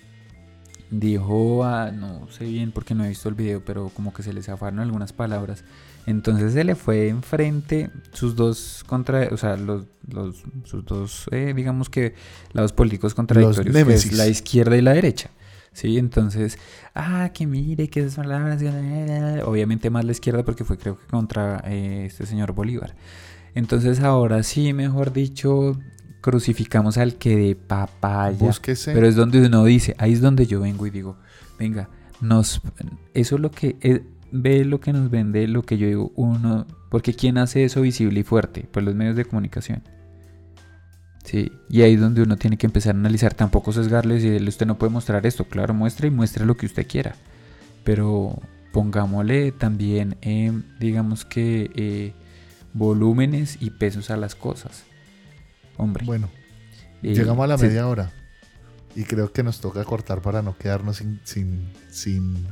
dijo, 0.89 1.63
ah, 1.63 1.91
no 1.91 2.27
sé 2.29 2.45
bien 2.45 2.71
porque 2.71 2.95
no 2.95 3.05
he 3.05 3.09
visto 3.09 3.29
el 3.29 3.35
video, 3.35 3.63
pero 3.63 3.89
como 3.89 4.13
que 4.13 4.23
se 4.23 4.33
le 4.33 4.41
zafaron 4.41 4.79
algunas 4.79 5.13
palabras 5.13 5.63
entonces 6.07 6.53
se 6.53 6.63
le 6.63 6.75
fue 6.75 7.09
enfrente 7.09 7.89
sus 8.13 8.33
dos 8.33 8.85
contra, 8.87 9.27
o 9.29 9.35
sea, 9.35 9.57
los, 9.57 9.83
los 10.09 10.41
sus 10.63 10.85
dos, 10.85 11.25
eh, 11.31 11.51
digamos 11.53 11.89
que 11.89 12.15
lados 12.53 12.71
políticos 12.71 13.13
contradictorios, 13.13 13.85
que 13.85 13.93
es 13.93 14.13
la 14.13 14.27
izquierda 14.27 14.77
y 14.77 14.81
la 14.81 14.93
derecha. 14.93 15.29
Sí, 15.73 15.97
entonces, 15.97 16.57
ah, 16.95 17.31
que 17.33 17.45
mire 17.45 17.89
que 17.89 17.99
esas 17.99 18.15
palabras, 18.15 18.61
obviamente 19.43 19.89
más 19.89 20.05
la 20.05 20.13
izquierda 20.13 20.43
porque 20.43 20.63
fue 20.63 20.77
creo 20.77 20.97
que 20.97 21.05
contra 21.07 21.61
eh, 21.67 22.05
este 22.05 22.25
señor 22.25 22.53
Bolívar. 22.53 22.95
Entonces 23.53 23.99
ahora 23.99 24.43
sí, 24.43 24.71
mejor 24.71 25.11
dicho, 25.11 25.77
crucificamos 26.21 26.97
al 26.97 27.15
que 27.15 27.35
de 27.35 27.55
papaya. 27.55 28.37
Búsquese. 28.37 28.93
Pero 28.93 29.07
es 29.07 29.15
donde 29.15 29.45
uno 29.45 29.63
dice, 29.65 29.95
ahí 29.97 30.13
es 30.13 30.21
donde 30.21 30.45
yo 30.45 30.59
vengo 30.61 30.87
y 30.87 30.89
digo, 30.89 31.17
venga, 31.59 31.89
nos, 32.21 32.61
eso 33.13 33.35
es 33.35 33.41
lo 33.41 33.51
que 33.51 33.77
es, 33.81 34.01
ve 34.31 34.65
lo 34.65 34.79
que 34.79 34.93
nos 34.93 35.09
vende, 35.09 35.47
lo 35.47 35.63
que 35.63 35.77
yo 35.77 35.87
digo, 35.87 36.11
uno, 36.15 36.65
porque 36.89 37.13
¿quién 37.13 37.37
hace 37.37 37.63
eso 37.63 37.81
visible 37.81 38.19
y 38.19 38.23
fuerte? 38.23 38.67
Pues 38.71 38.85
los 38.85 38.95
medios 38.95 39.15
de 39.15 39.25
comunicación. 39.25 39.83
Sí, 41.23 41.51
y 41.69 41.81
ahí 41.81 41.95
es 41.95 41.99
donde 41.99 42.21
uno 42.21 42.37
tiene 42.37 42.57
que 42.57 42.67
empezar 42.67 42.95
a 42.95 42.99
analizar, 42.99 43.33
tampoco 43.33 43.73
sesgarles 43.73 44.23
y 44.23 44.29
decirle, 44.29 44.49
usted 44.49 44.65
no 44.65 44.77
puede 44.77 44.93
mostrar 44.93 45.25
esto, 45.25 45.43
claro, 45.43 45.73
muestre 45.73 46.07
y 46.07 46.11
muestre 46.11 46.45
lo 46.45 46.55
que 46.55 46.65
usted 46.65 46.87
quiera, 46.87 47.15
pero 47.83 48.39
pongámosle 48.71 49.51
también, 49.51 50.15
eh, 50.21 50.53
digamos 50.79 51.25
que, 51.25 51.69
eh, 51.75 52.13
volúmenes 52.73 53.57
y 53.59 53.71
pesos 53.71 54.09
a 54.09 54.17
las 54.17 54.35
cosas. 54.35 54.85
Hombre. 55.77 56.05
Bueno, 56.05 56.29
eh, 57.03 57.13
llegamos 57.13 57.43
a 57.43 57.47
la 57.47 57.57
media 57.57 57.87
hora 57.87 58.11
y 58.95 59.03
creo 59.03 59.31
que 59.31 59.43
nos 59.43 59.61
toca 59.61 59.83
cortar 59.83 60.21
para 60.21 60.41
no 60.41 60.57
quedarnos 60.57 60.97
sin, 60.97 61.21
sin, 61.23 61.71
sin 61.89 62.47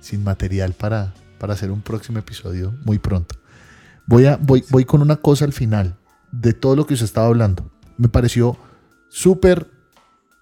sin 0.00 0.24
material 0.24 0.72
para, 0.72 1.14
para 1.38 1.54
hacer 1.54 1.70
un 1.70 1.82
próximo 1.82 2.18
episodio 2.18 2.74
muy 2.84 2.98
pronto. 2.98 3.36
Voy, 4.06 4.26
a, 4.26 4.36
voy, 4.36 4.64
voy 4.70 4.84
con 4.84 5.02
una 5.02 5.16
cosa 5.16 5.44
al 5.44 5.52
final 5.52 5.96
de 6.32 6.52
todo 6.52 6.76
lo 6.76 6.86
que 6.86 6.94
os 6.94 7.02
estaba 7.02 7.26
hablando. 7.26 7.70
Me 7.96 8.08
pareció 8.08 8.56
súper 9.08 9.70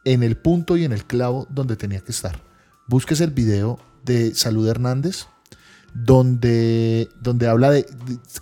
en 0.04 0.22
el 0.22 0.36
punto 0.36 0.76
y 0.76 0.84
en 0.84 0.92
el 0.92 1.04
clavo 1.04 1.46
donde 1.50 1.76
tenía 1.76 2.00
que 2.00 2.12
estar. 2.12 2.40
Busques 2.86 3.20
el 3.20 3.30
video 3.30 3.80
de 4.04 4.34
Salud 4.34 4.68
Hernández, 4.68 5.26
donde, 5.94 7.08
donde 7.20 7.48
habla 7.48 7.70
de, 7.70 7.86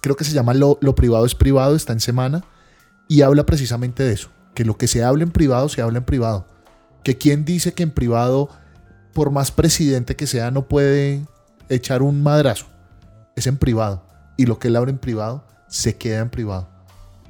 creo 0.02 0.16
que 0.16 0.24
se 0.24 0.32
llama 0.32 0.52
lo, 0.52 0.78
lo 0.82 0.94
privado 0.94 1.24
es 1.24 1.34
privado, 1.34 1.74
está 1.74 1.94
en 1.94 2.00
semana, 2.00 2.44
y 3.08 3.22
habla 3.22 3.46
precisamente 3.46 4.02
de 4.02 4.12
eso, 4.12 4.30
que 4.54 4.64
lo 4.64 4.76
que 4.76 4.88
se 4.88 5.04
habla 5.04 5.22
en 5.24 5.30
privado, 5.30 5.68
se 5.68 5.82
habla 5.82 5.98
en 5.98 6.04
privado. 6.04 6.46
Que 7.02 7.18
quien 7.18 7.44
dice 7.44 7.74
que 7.74 7.82
en 7.82 7.90
privado 7.90 8.48
por 9.14 9.30
más 9.30 9.50
presidente 9.50 10.16
que 10.16 10.26
sea, 10.26 10.50
no 10.50 10.68
puede 10.68 11.24
echar 11.68 12.02
un 12.02 12.22
madrazo. 12.22 12.66
Es 13.36 13.46
en 13.46 13.56
privado. 13.56 14.04
Y 14.36 14.46
lo 14.46 14.58
que 14.58 14.68
él 14.68 14.76
habla 14.76 14.90
en 14.90 14.98
privado, 14.98 15.46
se 15.68 15.96
queda 15.96 16.20
en 16.20 16.30
privado. 16.30 16.68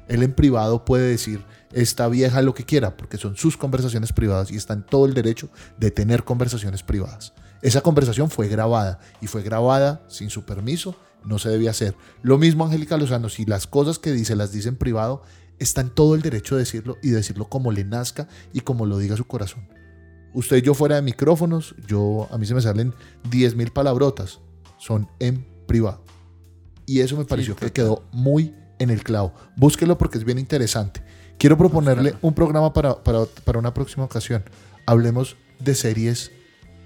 Él 0.07 0.23
en 0.23 0.33
privado 0.33 0.83
puede 0.83 1.07
decir, 1.07 1.43
esta 1.71 2.07
vieja 2.07 2.41
lo 2.41 2.53
que 2.53 2.65
quiera, 2.65 2.97
porque 2.97 3.17
son 3.17 3.35
sus 3.35 3.57
conversaciones 3.57 4.13
privadas 4.13 4.51
y 4.51 4.55
está 4.55 4.73
en 4.73 4.83
todo 4.83 5.05
el 5.05 5.13
derecho 5.13 5.49
de 5.77 5.91
tener 5.91 6.23
conversaciones 6.23 6.83
privadas. 6.83 7.33
Esa 7.61 7.81
conversación 7.81 8.29
fue 8.29 8.47
grabada 8.47 8.99
y 9.21 9.27
fue 9.27 9.41
grabada 9.41 10.01
sin 10.07 10.29
su 10.29 10.45
permiso, 10.45 10.95
no 11.23 11.39
se 11.39 11.49
debía 11.49 11.71
hacer. 11.71 11.95
Lo 12.21 12.37
mismo 12.37 12.65
Angélica 12.65 12.97
Lozano, 12.97 13.29
si 13.29 13.45
las 13.45 13.67
cosas 13.67 13.97
que 13.99 14.11
dice 14.11 14.35
las 14.35 14.51
dice 14.51 14.69
en 14.69 14.77
privado, 14.77 15.23
está 15.59 15.81
en 15.81 15.89
todo 15.89 16.15
el 16.15 16.21
derecho 16.21 16.55
de 16.55 16.59
decirlo 16.61 16.97
y 17.01 17.09
decirlo 17.09 17.49
como 17.49 17.71
le 17.71 17.83
nazca 17.83 18.27
y 18.53 18.61
como 18.61 18.85
lo 18.85 18.97
diga 18.97 19.15
su 19.15 19.25
corazón. 19.25 19.67
Usted 20.33 20.57
y 20.57 20.61
yo 20.61 20.73
fuera 20.73 20.95
de 20.95 21.01
micrófonos, 21.01 21.75
yo 21.87 22.27
a 22.29 22.37
mí 22.37 22.45
se 22.45 22.53
me 22.53 22.61
salen 22.61 22.93
10.000 23.31 23.71
palabrotas. 23.71 24.39
Son 24.77 25.07
en 25.19 25.45
privado. 25.65 26.03
Y 26.85 26.99
eso 26.99 27.15
me 27.17 27.25
pareció 27.25 27.55
que 27.55 27.71
quedó 27.71 28.03
muy 28.11 28.53
en 28.79 28.89
el 28.89 29.03
clavo. 29.03 29.33
Búsquelo 29.55 29.97
porque 29.97 30.17
es 30.17 30.25
bien 30.25 30.37
interesante. 30.37 31.01
Quiero 31.37 31.57
proponerle 31.57 32.15
un 32.21 32.33
programa 32.33 32.73
para, 32.73 33.01
para, 33.03 33.59
una 33.59 33.73
próxima 33.73 34.03
ocasión. 34.03 34.43
Hablemos 34.85 35.35
de 35.59 35.73
series 35.73 36.31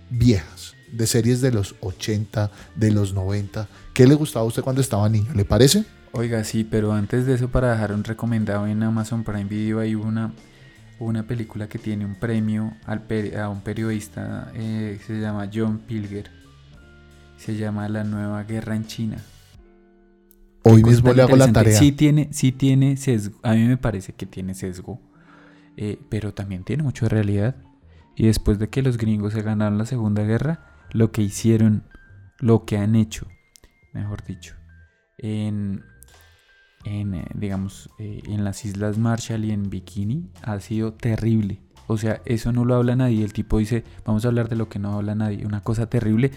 viejas, 0.09 0.75
de 0.91 1.07
series 1.07 1.41
de 1.41 1.51
los 1.51 1.75
80, 1.81 2.51
de 2.75 2.91
los 2.91 3.13
90. 3.13 3.67
¿Qué 3.93 4.07
le 4.07 4.15
gustaba 4.15 4.45
a 4.45 4.47
usted 4.47 4.63
cuando 4.63 4.81
estaba 4.81 5.09
niño? 5.09 5.33
¿Le 5.33 5.45
parece? 5.45 5.85
Oiga, 6.11 6.43
sí, 6.43 6.63
pero 6.63 6.93
antes 6.93 7.25
de 7.25 7.35
eso, 7.35 7.49
para 7.49 7.71
dejar 7.71 7.93
un 7.93 8.03
recomendado 8.03 8.67
en 8.67 8.81
Amazon 8.83 9.23
Prime 9.23 9.45
Video, 9.45 9.79
hay 9.79 9.95
una 9.95 10.31
una 10.99 11.23
película 11.23 11.67
que 11.67 11.79
tiene 11.79 12.05
un 12.05 12.15
premio 12.15 12.73
al 12.85 13.03
a 13.39 13.49
un 13.49 13.61
periodista 13.61 14.51
eh, 14.53 14.99
se 15.05 15.19
llama 15.19 15.49
John 15.51 15.79
Pilger. 15.79 16.29
Se 17.37 17.55
llama 17.55 17.87
La 17.87 18.03
Nueva 18.03 18.43
Guerra 18.43 18.75
en 18.75 18.85
China. 18.85 19.17
Hoy 20.63 20.83
mismo 20.83 21.13
le 21.13 21.21
hago 21.21 21.37
la 21.37 21.51
tarea. 21.53 21.77
Sí 21.77 21.93
tiene, 21.93 22.27
sí 22.33 22.51
tiene 22.51 22.97
sesgo. 22.97 23.39
A 23.43 23.53
mí 23.53 23.65
me 23.65 23.77
parece 23.77 24.11
que 24.11 24.25
tiene 24.25 24.53
sesgo. 24.53 24.99
Eh, 25.77 25.97
pero 26.09 26.33
también 26.33 26.65
tiene 26.65 26.83
mucho 26.83 27.05
de 27.05 27.09
realidad. 27.09 27.55
Y 28.17 28.25
después 28.25 28.59
de 28.59 28.67
que 28.67 28.81
los 28.81 28.97
gringos 28.97 29.31
se 29.31 29.41
ganaron 29.41 29.77
la 29.77 29.85
Segunda 29.85 30.23
Guerra, 30.23 30.75
lo 30.91 31.13
que 31.13 31.21
hicieron, 31.21 31.83
lo 32.39 32.65
que 32.65 32.77
han 32.77 32.97
hecho, 32.97 33.25
mejor 33.93 34.25
dicho, 34.25 34.55
en 35.17 35.85
en, 36.83 37.15
eh, 37.15 37.25
digamos, 37.33 37.89
eh, 37.99 38.21
en 38.25 38.43
las 38.43 38.65
Islas 38.65 38.97
Marshall 38.97 39.45
y 39.45 39.51
en 39.51 39.69
Bikini 39.69 40.29
ha 40.41 40.59
sido 40.59 40.93
terrible. 40.93 41.61
O 41.87 41.97
sea, 41.97 42.21
eso 42.25 42.51
no 42.51 42.65
lo 42.65 42.75
habla 42.75 42.95
nadie. 42.95 43.23
El 43.23 43.33
tipo 43.33 43.57
dice, 43.57 43.83
vamos 44.05 44.23
a 44.23 44.27
hablar 44.27 44.47
de 44.47 44.55
lo 44.55 44.69
que 44.69 44.79
no 44.79 44.93
habla 44.93 45.15
nadie. 45.15 45.45
Una 45.45 45.61
cosa 45.61 45.87
terrible 45.87 46.31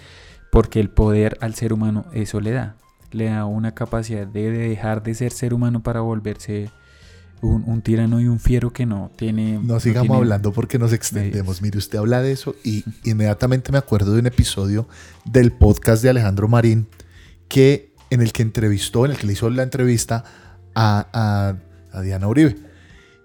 porque 0.51 0.81
el 0.81 0.91
poder 0.91 1.37
al 1.41 1.55
ser 1.55 1.73
humano 1.73 2.07
eso 2.13 2.41
le 2.41 2.53
da. 2.53 2.77
Le 3.11 3.27
da 3.27 3.45
una 3.45 3.75
capacidad 3.75 4.27
de 4.27 4.51
dejar 4.51 5.03
de 5.03 5.15
ser 5.15 5.33
ser 5.33 5.53
humano 5.53 5.83
para 5.83 6.01
volverse 6.01 6.71
un, 7.43 7.83
tirano 7.83 8.21
y 8.21 8.29
un 8.29 8.39
fiero 8.39 8.73
que 8.73 8.87
no 8.87 9.11
tiene... 9.17 9.59
No 9.63 9.81
sigamos 9.81 10.17
hablando 10.17 10.53
porque 10.53 10.79
nos 10.79 10.93
extendemos. 10.93 11.61
Mire, 11.61 11.79
usted 11.79 11.99
habla 11.99 12.23
de 12.23 12.33
eso 12.33 12.55
y 12.65 12.85
inmediatamente 13.05 13.73
me 13.73 13.79
acuerdo 13.79 14.15
de 14.15 14.21
un 14.21 14.27
episodio 14.27 14.89
del 15.25 15.53
podcast 15.53 16.03
de 16.03 16.11
Alejandro 16.11 16.49
Marín 16.49 16.87
que 17.49 17.92
en 18.13 18.21
el 18.21 18.33
que 18.33 18.43
entrevistó, 18.43 19.05
en 19.05 19.13
el 19.13 19.19
que 19.19 19.27
le 19.27 19.33
hizo 19.33 19.49
la 19.51 19.63
entrevista 19.63 20.25
a, 20.75 21.57
a 21.93 22.01
Diana 22.03 22.29
Uribe. 22.29 22.57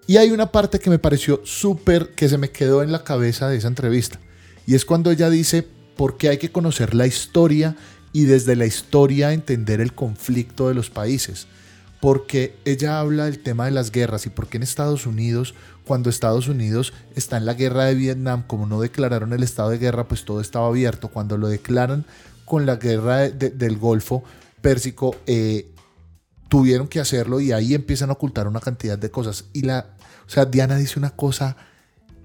Y 0.08 0.18
hay 0.18 0.32
una 0.32 0.52
parte 0.52 0.80
que 0.80 0.90
me 0.90 1.00
pareció 1.00 1.42
súper, 1.44 2.16
que 2.16 2.30
se 2.30 2.38
me 2.38 2.52
quedó 2.52 2.84
en 2.84 2.92
la 2.92 3.04
cabeza 3.04 3.50
de 3.50 3.58
esa 3.58 3.68
entrevista. 3.68 4.20
Y 4.66 4.76
es 4.76 4.86
cuando 4.86 5.12
ella 5.12 5.30
dice, 5.30 5.68
porque 5.96 6.30
hay 6.30 6.38
que 6.38 6.52
conocer 6.52 6.94
la 6.94 7.08
historia 7.08 7.76
y 8.14 8.26
desde 8.26 8.56
la 8.56 8.66
historia 8.66 9.34
entender 9.34 9.82
el 9.82 9.94
conflicto 9.94 10.70
de 10.70 10.76
los 10.76 10.90
países 10.90 11.48
porque 12.00 12.56
ella 12.66 13.00
habla 13.00 13.26
del 13.26 13.40
tema 13.40 13.66
de 13.66 13.72
las 13.72 13.92
guerras 13.92 14.26
y 14.26 14.30
porque 14.30 14.58
en 14.58 14.64
Estados 14.64 15.06
Unidos, 15.06 15.56
cuando 15.86 16.10
Estados 16.10 16.48
Unidos 16.48 16.94
está 17.16 17.38
en 17.38 17.46
la 17.46 17.54
guerra 17.54 17.86
de 17.86 17.96
Vietnam, 17.96 18.44
como 18.46 18.66
no 18.68 18.80
declararon 18.80 19.34
el 19.34 19.44
estado 19.44 19.70
de 19.72 19.78
guerra, 19.78 20.08
pues 20.08 20.24
todo 20.24 20.42
estaba 20.42 20.68
abierto. 20.68 21.10
Cuando 21.10 21.38
lo 21.38 21.48
declaran 21.48 22.06
con 22.46 22.66
la 22.66 22.76
guerra 22.76 23.30
del 23.30 23.78
Golfo 23.78 24.24
Pérsico, 24.62 25.16
eh, 25.26 25.72
tuvieron 26.50 26.88
que 26.88 27.00
hacerlo 27.00 27.40
y 27.40 27.52
ahí 27.52 27.74
empiezan 27.74 28.10
a 28.10 28.14
ocultar 28.14 28.48
una 28.48 28.60
cantidad 28.60 28.98
de 28.98 29.12
cosas. 29.12 29.46
Y 29.54 29.62
la, 29.62 29.96
o 30.26 30.30
sea, 30.30 30.46
Diana 30.46 30.76
dice 30.76 31.00
una 31.00 31.12
cosa 31.12 31.58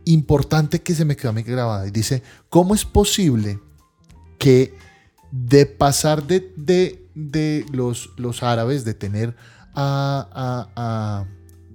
importante 0.05 0.83
que 0.83 0.95
se 0.95 1.05
me 1.05 1.17
quedó 1.17 1.31
a 1.31 1.35
mí 1.35 1.43
grabada 1.43 1.87
y 1.87 1.91
dice, 1.91 2.23
¿cómo 2.49 2.75
es 2.75 2.85
posible 2.85 3.61
que 4.39 4.75
de 5.31 5.67
pasar 5.67 6.27
de, 6.27 6.53
de, 6.57 7.09
de 7.15 7.65
los, 7.73 8.11
los 8.17 8.43
árabes, 8.43 8.85
de 8.85 8.95
tener 8.95 9.35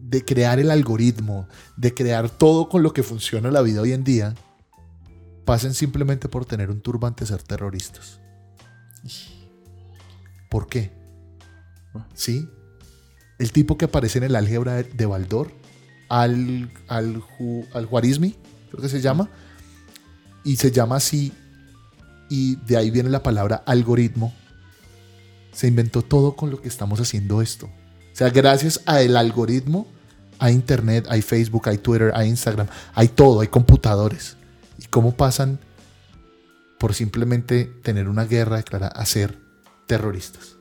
de 0.10 0.24
crear 0.24 0.60
el 0.60 0.70
algoritmo, 0.70 1.48
de 1.76 1.93
crear 1.93 2.30
todo 2.30 2.70
con 2.70 2.84
lo 2.84 2.93
que 2.93 3.04
funciona 3.04 3.50
la 3.50 3.62
vida 3.62 3.82
hoy 3.82 3.93
en 3.93 4.04
día, 4.04 4.36
pasen 5.46 5.74
simplemente 5.74 6.30
por 6.30 6.46
tener 6.46 6.70
un 6.70 6.82
turbante 6.82 7.26
ser 7.26 7.41
terroristas. 7.41 8.20
¿Por 10.49 10.67
qué? 10.67 10.91
¿Sí? 12.13 12.49
El 13.39 13.51
tipo 13.51 13.77
que 13.77 13.86
aparece 13.86 14.17
en 14.17 14.25
el 14.25 14.36
álgebra 14.36 14.83
de 14.83 15.05
Baldor, 15.05 15.51
al, 16.10 16.71
al, 16.88 17.23
al 17.73 17.86
Juarismi, 17.86 18.36
creo 18.69 18.81
que 18.81 18.89
se 18.89 19.01
llama, 19.01 19.29
y 20.43 20.55
se 20.55 20.71
llama 20.71 20.95
así, 20.97 21.33
y 22.29 22.55
de 22.57 22.77
ahí 22.77 22.91
viene 22.91 23.10
la 23.10 23.23
palabra 23.23 23.63
algoritmo. 23.65 24.33
Se 25.51 25.67
inventó 25.67 26.01
todo 26.01 26.36
con 26.36 26.49
lo 26.51 26.62
que 26.62 26.67
estamos 26.67 26.99
haciendo 26.99 27.41
esto. 27.41 27.65
O 27.65 28.15
sea, 28.15 28.29
gracias 28.29 28.81
al 28.86 29.15
algoritmo, 29.17 29.88
hay 30.39 30.53
internet, 30.53 31.05
hay 31.10 31.21
Facebook, 31.21 31.67
hay 31.69 31.77
Twitter, 31.77 32.12
hay 32.15 32.29
Instagram, 32.29 32.67
hay 32.93 33.07
todo, 33.07 33.41
hay 33.41 33.47
computadores. 33.47 34.38
¿Y 34.79 34.86
cómo 34.86 35.15
pasan 35.15 35.60
por 36.79 36.93
simplemente 36.93 37.65
tener 37.83 38.07
una 38.07 38.25
guerra 38.25 38.57
declarada 38.57 38.91
a 38.91 39.05
ser 39.05 39.46
terroristas? 39.88 40.58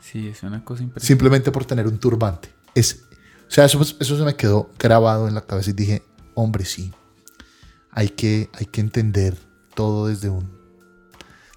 Sí, 0.00 0.28
es 0.28 0.42
una 0.42 0.64
cosa 0.64 0.82
impresionante. 0.82 1.06
Simplemente 1.06 1.50
por 1.50 1.64
tener 1.64 1.86
un 1.86 1.98
turbante. 1.98 2.50
Es, 2.74 3.04
o 3.48 3.50
sea, 3.50 3.64
eso, 3.64 3.80
eso 3.80 4.18
se 4.18 4.24
me 4.24 4.36
quedó 4.36 4.70
grabado 4.78 5.28
en 5.28 5.34
la 5.34 5.40
cabeza 5.40 5.70
y 5.70 5.72
dije, 5.72 6.02
hombre, 6.34 6.64
sí, 6.64 6.92
hay 7.90 8.10
que, 8.10 8.50
hay 8.52 8.66
que 8.66 8.80
entender 8.80 9.36
todo 9.74 10.06
desde 10.08 10.28
un 10.28 10.56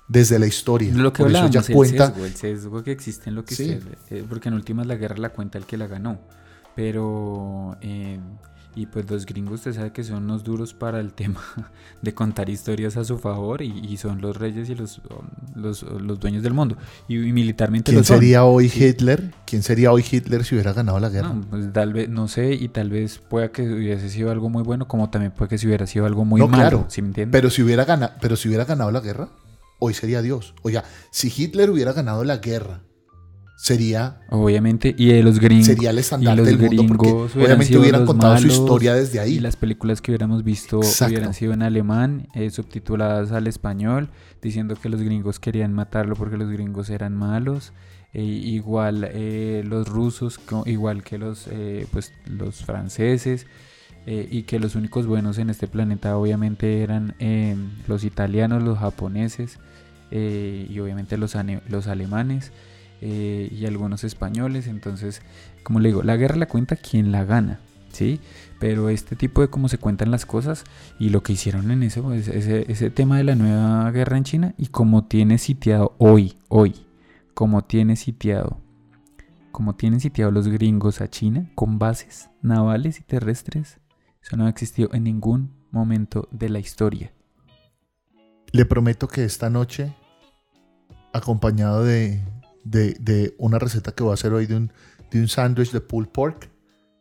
desde 0.09 0.39
la 0.39 0.47
historia. 0.47 0.91
Lo 0.93 1.13
que 1.13 1.21
hablamos, 1.21 1.51
ya 1.51 1.61
el 1.61 1.73
cuenta... 1.73 2.07
sesgo, 2.07 2.25
el 2.25 2.35
sesgo 2.35 2.83
que 2.83 2.91
existe 2.91 3.29
en 3.29 3.35
lo 3.35 3.45
que 3.45 3.55
sí. 3.55 3.79
Eh, 4.09 4.25
porque 4.27 4.49
en 4.49 4.55
últimas 4.55 4.87
la 4.87 4.95
guerra 4.95 5.17
la 5.17 5.29
cuenta 5.29 5.57
el 5.57 5.65
que 5.65 5.77
la 5.77 5.87
ganó. 5.87 6.19
Pero, 6.75 7.77
eh, 7.81 8.19
y 8.75 8.85
pues 8.85 9.09
los 9.09 9.25
gringos, 9.25 9.55
usted 9.55 9.73
sabe 9.73 9.91
que 9.91 10.03
son 10.03 10.27
los 10.27 10.43
duros 10.43 10.73
para 10.73 10.99
el 10.99 11.13
tema 11.19 11.41
de 12.01 12.13
contar 12.13 12.49
historias 12.49 12.97
a 12.97 13.03
su 13.03 13.17
favor 13.17 13.61
y, 13.61 13.97
son 13.97 14.21
los 14.21 14.37
reyes 14.37 14.69
y 14.69 14.75
los, 14.75 15.01
los, 15.55 15.85
dueños 16.19 16.43
del 16.43 16.53
mundo. 16.53 16.77
Y, 17.07 17.17
militarmente 17.17 17.91
¿Quién 17.91 18.03
sería 18.03 18.45
hoy 18.45 18.71
Hitler? 18.73 19.33
¿Quién 19.45 19.63
sería 19.63 19.91
hoy 19.91 20.05
Hitler 20.09 20.45
si 20.45 20.55
hubiera 20.55 20.73
ganado 20.73 20.99
la 20.99 21.09
guerra? 21.09 21.33
No, 21.33 21.41
pues 21.41 21.73
tal 21.73 21.93
vez, 21.93 22.09
no 22.09 22.27
sé, 22.27 22.53
y 22.53 22.69
tal 22.69 22.89
vez 22.89 23.19
pueda 23.19 23.51
que 23.51 23.63
hubiese 23.63 24.09
sido 24.09 24.31
algo 24.31 24.49
muy 24.49 24.63
bueno, 24.63 24.87
como 24.87 25.09
también 25.09 25.33
puede 25.33 25.49
que 25.49 25.57
si 25.57 25.67
hubiera 25.67 25.87
sido 25.87 26.05
algo 26.05 26.23
muy 26.25 26.41
malo. 26.41 26.53
Claro, 26.53 26.85
¿sí 26.87 27.01
me 27.01 27.11
Pero 27.27 27.49
si 27.49 27.61
hubiera 27.61 27.85
ganado, 27.85 28.13
pero 28.21 28.35
si 28.35 28.47
hubiera 28.47 28.65
ganado 28.65 28.91
la 28.91 29.01
guerra 29.01 29.29
hoy 29.79 29.93
sería 29.93 30.21
Dios. 30.21 30.53
Oiga, 30.61 30.83
si 31.09 31.33
Hitler 31.35 31.69
hubiera 31.69 31.93
ganado 31.93 32.23
la 32.23 32.37
guerra, 32.37 32.81
sería. 33.59 34.21
Obviamente, 34.29 34.95
y 34.97 35.07
de 35.07 35.21
los 35.21 35.39
gringos. 35.39 35.65
Sería 35.65 35.89
el 35.89 35.99
estandarte 35.99 36.43
del 36.43 36.57
mundo 36.57 36.85
porque 36.87 37.09
obviamente 37.09 37.77
hubieran 37.77 38.05
contado 38.05 38.37
su 38.37 38.47
historia 38.47 38.93
desde 38.93 39.19
ahí. 39.19 39.35
Y 39.35 39.39
las 39.39 39.57
películas 39.57 40.01
que 40.01 40.11
hubiéramos 40.11 40.43
visto 40.43 40.79
hubieran 40.79 41.33
sido 41.33 41.53
en 41.53 41.61
alemán, 41.61 42.29
eh, 42.33 42.49
subtituladas 42.49 43.33
al 43.33 43.47
español, 43.47 44.09
diciendo 44.41 44.75
que 44.75 44.87
los 44.87 45.01
gringos 45.01 45.39
querían 45.39 45.73
matarlo 45.73 46.15
porque 46.15 46.37
los 46.37 46.49
gringos 46.49 46.89
eran 46.89 47.15
malos. 47.15 47.73
E 48.13 48.23
igual 48.23 49.07
eh, 49.11 49.61
los 49.65 49.87
rusos, 49.87 50.39
igual 50.65 51.03
que 51.03 51.17
los, 51.17 51.47
eh, 51.51 51.85
pues, 51.91 52.13
los 52.25 52.63
franceses. 52.63 53.45
Eh, 54.05 54.27
y 54.31 54.43
que 54.43 54.59
los 54.59 54.75
únicos 54.75 55.05
buenos 55.05 55.37
en 55.37 55.49
este 55.49 55.67
planeta 55.67 56.17
obviamente 56.17 56.81
eran 56.81 57.13
eh, 57.19 57.55
los 57.87 58.05
italianos, 58.05 58.63
los 58.63 58.79
japoneses 58.79 59.59
eh, 60.09 60.65
y 60.67 60.79
obviamente 60.79 61.17
los, 61.17 61.35
los 61.67 61.87
alemanes 61.87 62.51
y 63.01 63.65
algunos 63.65 64.03
españoles. 64.03 64.67
Entonces, 64.67 65.21
como 65.63 65.79
le 65.79 65.89
digo, 65.89 66.03
la 66.03 66.17
guerra 66.17 66.35
la 66.35 66.47
cuenta 66.47 66.75
quien 66.75 67.11
la 67.11 67.25
gana, 67.25 67.59
¿sí? 67.91 68.19
Pero 68.59 68.89
este 68.89 69.15
tipo 69.15 69.41
de 69.41 69.49
cómo 69.49 69.69
se 69.69 69.77
cuentan 69.77 70.11
las 70.11 70.25
cosas 70.25 70.63
y 70.99 71.09
lo 71.09 71.23
que 71.23 71.33
hicieron 71.33 71.71
en 71.71 71.83
ese, 71.83 72.01
pues, 72.01 72.27
ese, 72.27 72.71
ese 72.71 72.89
tema 72.89 73.17
de 73.17 73.23
la 73.23 73.35
nueva 73.35 73.89
guerra 73.91 74.17
en 74.17 74.23
China 74.23 74.53
y 74.57 74.67
como 74.67 75.05
tiene 75.05 75.37
sitiado 75.37 75.95
hoy, 75.97 76.35
hoy, 76.49 76.75
como 77.33 77.63
tiene 77.63 77.95
sitiado 77.95 78.61
como 79.51 79.75
tienen 79.75 79.99
sitiado 79.99 80.31
los 80.31 80.47
gringos 80.47 81.01
a 81.01 81.09
China 81.09 81.49
con 81.55 81.79
bases 81.79 82.29
navales 82.41 82.99
y 82.99 83.03
terrestres 83.03 83.79
eso 84.21 84.37
no 84.37 84.45
ha 84.45 84.49
existido 84.49 84.89
en 84.93 85.03
ningún 85.03 85.53
momento 85.71 86.27
de 86.31 86.49
la 86.49 86.59
historia. 86.59 87.13
Le 88.51 88.65
prometo 88.65 89.07
que 89.07 89.23
esta 89.23 89.49
noche, 89.49 89.95
acompañado 91.13 91.83
de, 91.83 92.21
una 93.37 93.59
receta 93.59 93.91
que 93.91 94.03
voy 94.03 94.11
a 94.11 94.13
hacer 94.15 94.33
hoy 94.33 94.45
de 94.45 94.55
un, 94.55 94.71
de 95.11 95.21
un 95.21 95.27
sándwich 95.27 95.71
de 95.71 95.81
pulled 95.81 96.09
pork, 96.09 96.49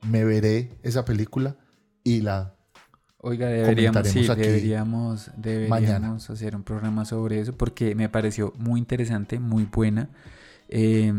me 0.07 0.25
veré 0.25 0.71
esa 0.83 1.05
película 1.05 1.57
y 2.05 2.21
la 2.21 2.55
Oiga, 3.21 3.49
deberíamos, 3.49 4.07
sí, 4.07 4.29
deberíamos, 4.29 5.31
deberíamos 5.37 6.31
hacer 6.31 6.55
un 6.55 6.63
programa 6.63 7.05
sobre 7.05 7.41
eso 7.41 7.53
porque 7.53 7.97
me 7.97 8.09
pareció 8.09 8.55
muy 8.59 8.79
interesante, 8.79 9.41
muy 9.41 9.65
buena. 9.65 10.09
Eh, 10.69 11.13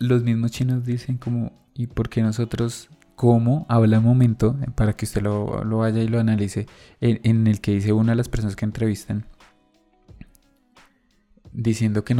los 0.00 0.24
mismos 0.24 0.50
chinos 0.50 0.84
dicen 0.84 1.16
como, 1.16 1.52
¿y 1.74 1.86
por 1.86 2.08
qué 2.08 2.22
nosotros 2.22 2.88
cómo 3.14 3.66
habla 3.68 3.98
un 3.98 4.04
momento, 4.04 4.56
eh, 4.62 4.66
para 4.74 4.94
que 4.94 5.04
usted 5.04 5.22
lo, 5.22 5.64
vaya 5.78 6.02
y 6.02 6.08
lo 6.08 6.18
analice, 6.18 6.66
en, 7.00 7.46
el 7.46 7.60
que 7.60 7.72
dice 7.72 7.92
una 7.92 8.12
de 8.12 8.16
las 8.16 8.28
personas 8.28 8.56
que 8.56 8.64
entrevistan, 8.64 9.26
diciendo 11.54 12.04
que 12.04 12.14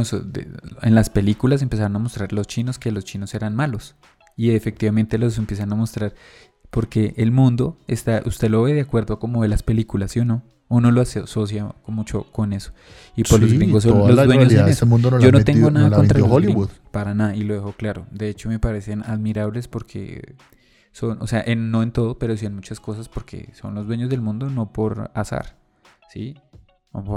en 0.81 0.95
las 0.95 1.09
películas 1.09 1.61
empezaron 1.61 1.95
a 1.95 1.99
mostrar 1.99 2.33
los 2.33 2.47
chinos 2.47 2.79
que 2.79 2.91
los 2.91 3.03
chinos 3.03 3.35
eran 3.35 3.55
malos. 3.55 3.95
Y 4.37 4.51
efectivamente 4.51 5.17
los 5.17 5.37
empiezan 5.37 5.71
a 5.71 5.75
mostrar 5.75 6.13
porque 6.69 7.13
el 7.17 7.31
mundo 7.31 7.77
está, 7.87 8.21
usted 8.25 8.49
lo 8.49 8.63
ve 8.63 8.73
de 8.73 8.81
acuerdo 8.81 9.19
como 9.19 9.43
de 9.43 9.47
las 9.47 9.63
películas, 9.63 10.11
¿sí 10.11 10.19
o 10.19 10.25
no? 10.25 10.43
Uno 10.67 10.89
lo 10.91 11.01
asocia 11.01 11.75
mucho 11.85 12.23
con 12.31 12.51
eso. 12.51 12.71
Y 13.15 13.23
por 13.23 13.39
los 13.39 13.53
gringos 13.53 13.83
son 13.83 13.99
los 14.13 14.25
dueños 14.25 14.49
de 14.49 14.71
eso. 14.71 14.87
Yo 15.19 15.31
no 15.31 15.43
tengo 15.43 15.69
nada 15.69 15.95
contra 15.95 16.23
Hollywood. 16.23 16.69
para 16.91 17.13
nada, 17.13 17.35
y 17.35 17.43
lo 17.43 17.53
dejo 17.53 17.73
claro. 17.73 18.07
De 18.11 18.29
hecho, 18.29 18.49
me 18.49 18.57
parecen 18.57 19.03
admirables 19.03 19.67
porque 19.67 20.35
son, 20.91 21.21
o 21.21 21.27
sea, 21.27 21.43
en, 21.45 21.71
no 21.71 21.83
en 21.83 21.91
todo, 21.91 22.17
pero 22.17 22.35
sí 22.35 22.45
en 22.45 22.55
muchas 22.55 22.79
cosas 22.79 23.09
porque 23.09 23.49
son 23.53 23.75
los 23.75 23.85
dueños 23.85 24.09
del 24.09 24.21
mundo, 24.21 24.49
no 24.49 24.73
por 24.73 25.11
azar, 25.13 25.55
¿sí? 26.09 26.35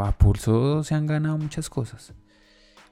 A 0.04 0.12
pulso 0.12 0.82
se 0.84 0.94
han 0.94 1.06
ganado 1.06 1.38
muchas 1.38 1.70
cosas. 1.70 2.14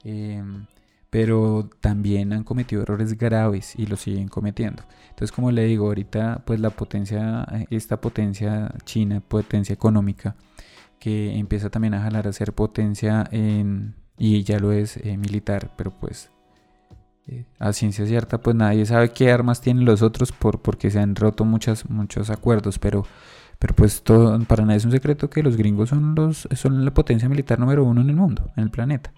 Em, 0.03 0.65
pero 1.09 1.69
también 1.79 2.33
han 2.33 2.43
cometido 2.43 2.81
errores 2.81 3.17
graves 3.17 3.73
y 3.77 3.85
lo 3.85 3.95
siguen 3.95 4.27
cometiendo. 4.27 4.83
Entonces, 5.09 5.31
como 5.31 5.51
le 5.51 5.65
digo, 5.65 5.87
ahorita 5.87 6.43
pues 6.45 6.59
la 6.59 6.69
potencia, 6.69 7.45
esta 7.69 8.01
potencia 8.01 8.73
china, 8.83 9.21
potencia 9.21 9.73
económica, 9.73 10.35
que 10.99 11.37
empieza 11.37 11.69
también 11.69 11.93
a 11.93 12.01
jalar 12.01 12.27
a 12.27 12.33
ser 12.33 12.53
potencia 12.53 13.23
en, 13.31 13.95
y 14.17 14.43
ya 14.43 14.59
lo 14.59 14.71
es 14.71 14.97
eh, 14.97 15.17
militar, 15.17 15.71
pero 15.77 15.91
pues 15.91 16.31
eh, 17.27 17.45
a 17.59 17.73
ciencia 17.73 18.05
cierta, 18.05 18.41
pues 18.41 18.55
nadie 18.55 18.85
sabe 18.85 19.09
qué 19.09 19.31
armas 19.31 19.61
tienen 19.61 19.85
los 19.85 20.01
otros 20.01 20.31
por, 20.31 20.61
porque 20.61 20.89
se 20.89 20.99
han 20.99 21.15
roto 21.15 21.45
muchas, 21.45 21.89
muchos 21.89 22.29
acuerdos, 22.29 22.79
pero, 22.79 23.05
Pero 23.59 23.75
pues 23.75 24.03
todo, 24.03 24.39
para 24.45 24.65
nadie 24.65 24.77
es 24.77 24.85
un 24.85 24.91
secreto 24.91 25.29
que 25.29 25.41
los 25.41 25.57
gringos 25.57 25.89
son, 25.89 26.13
los, 26.13 26.47
son 26.55 26.85
la 26.85 26.93
potencia 26.93 27.27
militar 27.27 27.59
número 27.59 27.83
uno 27.83 28.01
en 28.01 28.09
el 28.09 28.15
mundo, 28.15 28.51
en 28.55 28.63
el 28.63 28.69
planeta. 28.69 29.11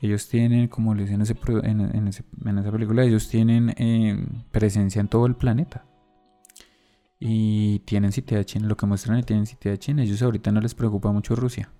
Ellos 0.00 0.28
tienen, 0.28 0.68
como 0.68 0.94
les 0.94 1.10
dicen 1.10 1.22
en, 1.64 1.80
en, 1.94 2.08
esa 2.08 2.72
película, 2.72 3.04
ellos 3.04 3.28
tienen 3.28 3.74
eh, 3.76 4.26
presencia 4.50 5.00
en 5.00 5.08
todo 5.08 5.26
el 5.26 5.36
planeta. 5.36 5.84
Y 7.20 7.80
tienen 7.80 8.10
de 8.10 8.44
China, 8.46 8.66
lo 8.66 8.78
que 8.78 8.86
muestran 8.86 9.18
y 9.18 9.22
tienen 9.22 9.44
de 9.62 9.78
China. 9.78 10.02
Ellos 10.02 10.22
ahorita 10.22 10.50
no 10.52 10.62
les 10.62 10.74
preocupa 10.74 11.12
mucho 11.12 11.36
Rusia. 11.36 11.70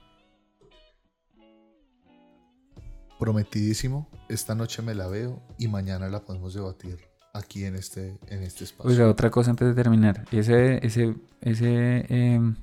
Prometidísimo, 3.19 4.09
esta 4.29 4.55
noche 4.55 4.83
me 4.83 4.95
la 4.95 5.07
veo 5.07 5.43
y 5.59 5.69
mañana 5.69 6.09
la 6.11 6.21
podemos 6.21 6.53
debatir 6.53 7.10
aquí 7.33 7.65
en 7.65 7.77
este, 7.77 8.19
en 8.29 8.43
este 8.43 8.65
espacio. 8.65 8.91
Oiga, 8.91 9.09
otra 9.09 9.31
cosa 9.31 9.51
antes 9.51 9.69
de 9.69 9.75
terminar. 9.75 10.25
Ese, 10.33 10.85
ese, 10.85 11.15
ese, 11.41 12.07
em, 12.09 12.57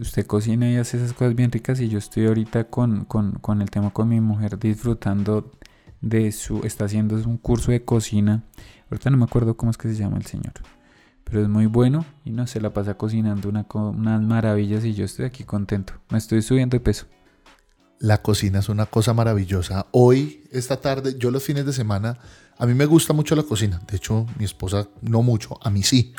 usted 0.00 0.26
cocina 0.26 0.70
y 0.70 0.76
hace 0.76 0.96
esas 0.96 1.12
cosas 1.12 1.34
bien 1.34 1.50
ricas 1.50 1.80
y 1.80 1.88
yo 1.88 1.98
estoy 1.98 2.26
ahorita 2.26 2.64
con, 2.64 3.04
con, 3.04 3.62
el 3.62 3.70
tema 3.70 3.90
con 3.90 4.08
mi 4.08 4.20
mujer 4.20 4.58
disfrutando 4.58 5.52
de 6.00 6.32
su, 6.32 6.60
está 6.64 6.84
haciendo 6.84 7.16
un 7.16 7.38
curso 7.38 7.72
de 7.72 7.84
cocina. 7.84 8.44
Ahorita 8.90 9.10
no 9.10 9.16
me 9.16 9.24
acuerdo 9.24 9.56
cómo 9.56 9.70
es 9.70 9.78
que 9.78 9.88
se 9.88 9.94
llama 9.94 10.18
el 10.18 10.26
señor. 10.26 10.54
Pero 11.24 11.40
es 11.40 11.48
muy 11.48 11.66
bueno 11.66 12.04
y 12.24 12.30
no 12.30 12.46
se 12.46 12.60
la 12.60 12.72
pasa 12.72 12.94
cocinando 12.94 13.48
una, 13.48 13.66
unas 13.72 14.20
maravillas 14.22 14.84
y 14.84 14.94
yo 14.94 15.06
estoy 15.06 15.24
aquí 15.24 15.44
contento. 15.44 15.94
Me 16.10 16.18
estoy 16.18 16.42
subiendo 16.42 16.76
de 16.76 16.80
peso. 16.80 17.06
La 18.04 18.20
cocina 18.20 18.58
es 18.58 18.68
una 18.68 18.84
cosa 18.84 19.14
maravillosa. 19.14 19.86
Hoy, 19.90 20.44
esta 20.52 20.78
tarde, 20.78 21.16
yo 21.18 21.30
los 21.30 21.42
fines 21.42 21.64
de 21.64 21.72
semana, 21.72 22.18
a 22.58 22.66
mí 22.66 22.74
me 22.74 22.84
gusta 22.84 23.14
mucho 23.14 23.34
la 23.34 23.44
cocina. 23.44 23.80
De 23.90 23.96
hecho, 23.96 24.26
mi 24.38 24.44
esposa 24.44 24.88
no 25.00 25.22
mucho, 25.22 25.58
a 25.62 25.70
mí 25.70 25.82
sí. 25.82 26.12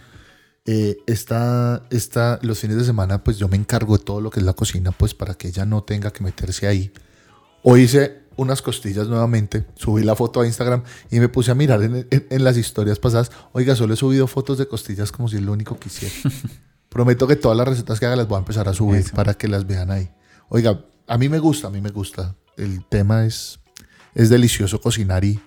Eh, 0.65 0.97
esta, 1.05 1.83
esta, 1.91 2.39
los 2.41 2.57
fines 2.57 2.77
de 2.77 2.85
semana, 2.85 3.23
pues 3.23 3.37
yo 3.37 3.47
me 3.49 3.55
encargo 3.55 3.99
de 3.99 4.03
todo 4.03 4.19
lo 4.19 4.31
que 4.31 4.39
es 4.39 4.45
la 4.47 4.53
cocina, 4.53 4.93
pues 4.93 5.13
para 5.13 5.35
que 5.35 5.49
ella 5.49 5.63
no 5.67 5.83
tenga 5.83 6.09
que 6.09 6.23
meterse 6.23 6.65
ahí. 6.65 6.91
Hoy 7.61 7.81
hice 7.81 8.23
unas 8.35 8.63
costillas 8.63 9.07
nuevamente, 9.07 9.67
subí 9.75 10.01
la 10.01 10.15
foto 10.15 10.41
a 10.41 10.47
Instagram 10.47 10.81
y 11.11 11.19
me 11.19 11.29
puse 11.29 11.51
a 11.51 11.53
mirar 11.53 11.83
en, 11.83 12.43
las 12.43 12.57
historias 12.57 12.97
pasadas. 12.97 13.31
Oiga, 13.51 13.75
solo 13.75 13.93
he 13.93 13.97
subido 13.97 14.25
fotos 14.25 14.57
de 14.57 14.67
costillas 14.67 15.11
como 15.11 15.27
si 15.27 15.35
es 15.35 15.43
lo 15.43 15.51
único 15.51 15.77
que 15.77 15.89
hiciera. 15.89 16.15
Prometo 16.89 17.27
que 17.27 17.35
todas 17.35 17.55
las 17.55 17.67
recetas 17.67 17.99
que 17.99 18.07
haga 18.07 18.15
las 18.15 18.27
voy 18.27 18.37
a 18.37 18.39
empezar 18.39 18.67
a 18.67 18.73
subir 18.73 19.05
para 19.11 19.35
que 19.35 19.47
las 19.47 19.67
vean 19.67 19.91
ahí. 19.91 20.09
Oiga, 20.49 20.83
a 21.07 21.17
mí 21.17 21.29
me 21.29 21.39
gusta, 21.39 21.67
a 21.67 21.71
mí 21.71 21.81
me 21.81 21.89
gusta. 21.89 22.35
El 22.57 22.85
tema 22.85 23.25
es, 23.25 23.59
es 24.13 24.29
delicioso 24.29 24.79
cocinar 24.81 25.23
y 25.23 25.39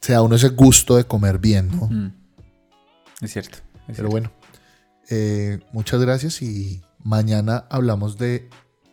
se 0.00 0.12
da 0.12 0.22
uno 0.22 0.36
ese 0.36 0.50
gusto 0.50 0.96
de 0.96 1.04
comer 1.04 1.38
bien, 1.38 1.70
¿no? 1.76 2.12
Es 3.20 3.32
cierto. 3.32 3.58
Pero 3.94 4.08
bueno, 4.08 4.30
eh, 5.08 5.60
muchas 5.72 6.00
gracias 6.00 6.42
y 6.42 6.82
mañana 7.02 7.66
hablamos 7.70 8.18
de 8.18 8.48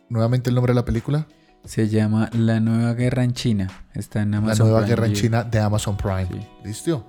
nuevamente 0.08 0.50
el 0.50 0.54
nombre 0.54 0.72
de 0.72 0.76
la 0.76 0.84
película. 0.84 1.26
Se 1.64 1.88
llama 1.88 2.30
La 2.32 2.60
Nueva 2.60 2.94
Guerra 2.94 3.24
en 3.24 3.32
China. 3.32 3.86
Está 3.94 4.22
en 4.22 4.34
Amazon 4.34 4.66
La 4.66 4.72
Nueva 4.72 4.86
Guerra 4.86 5.06
en 5.06 5.14
China 5.14 5.44
de 5.44 5.58
Amazon 5.58 5.96
Prime. 5.96 6.48
¿Listo? 6.62 7.06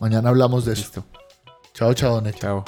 Mañana 0.00 0.28
hablamos 0.28 0.64
de 0.64 0.74
eso. 0.74 1.04
Chao, 1.72 1.94
chao, 1.94 2.20
Neto. 2.20 2.38
Chao. 2.38 2.64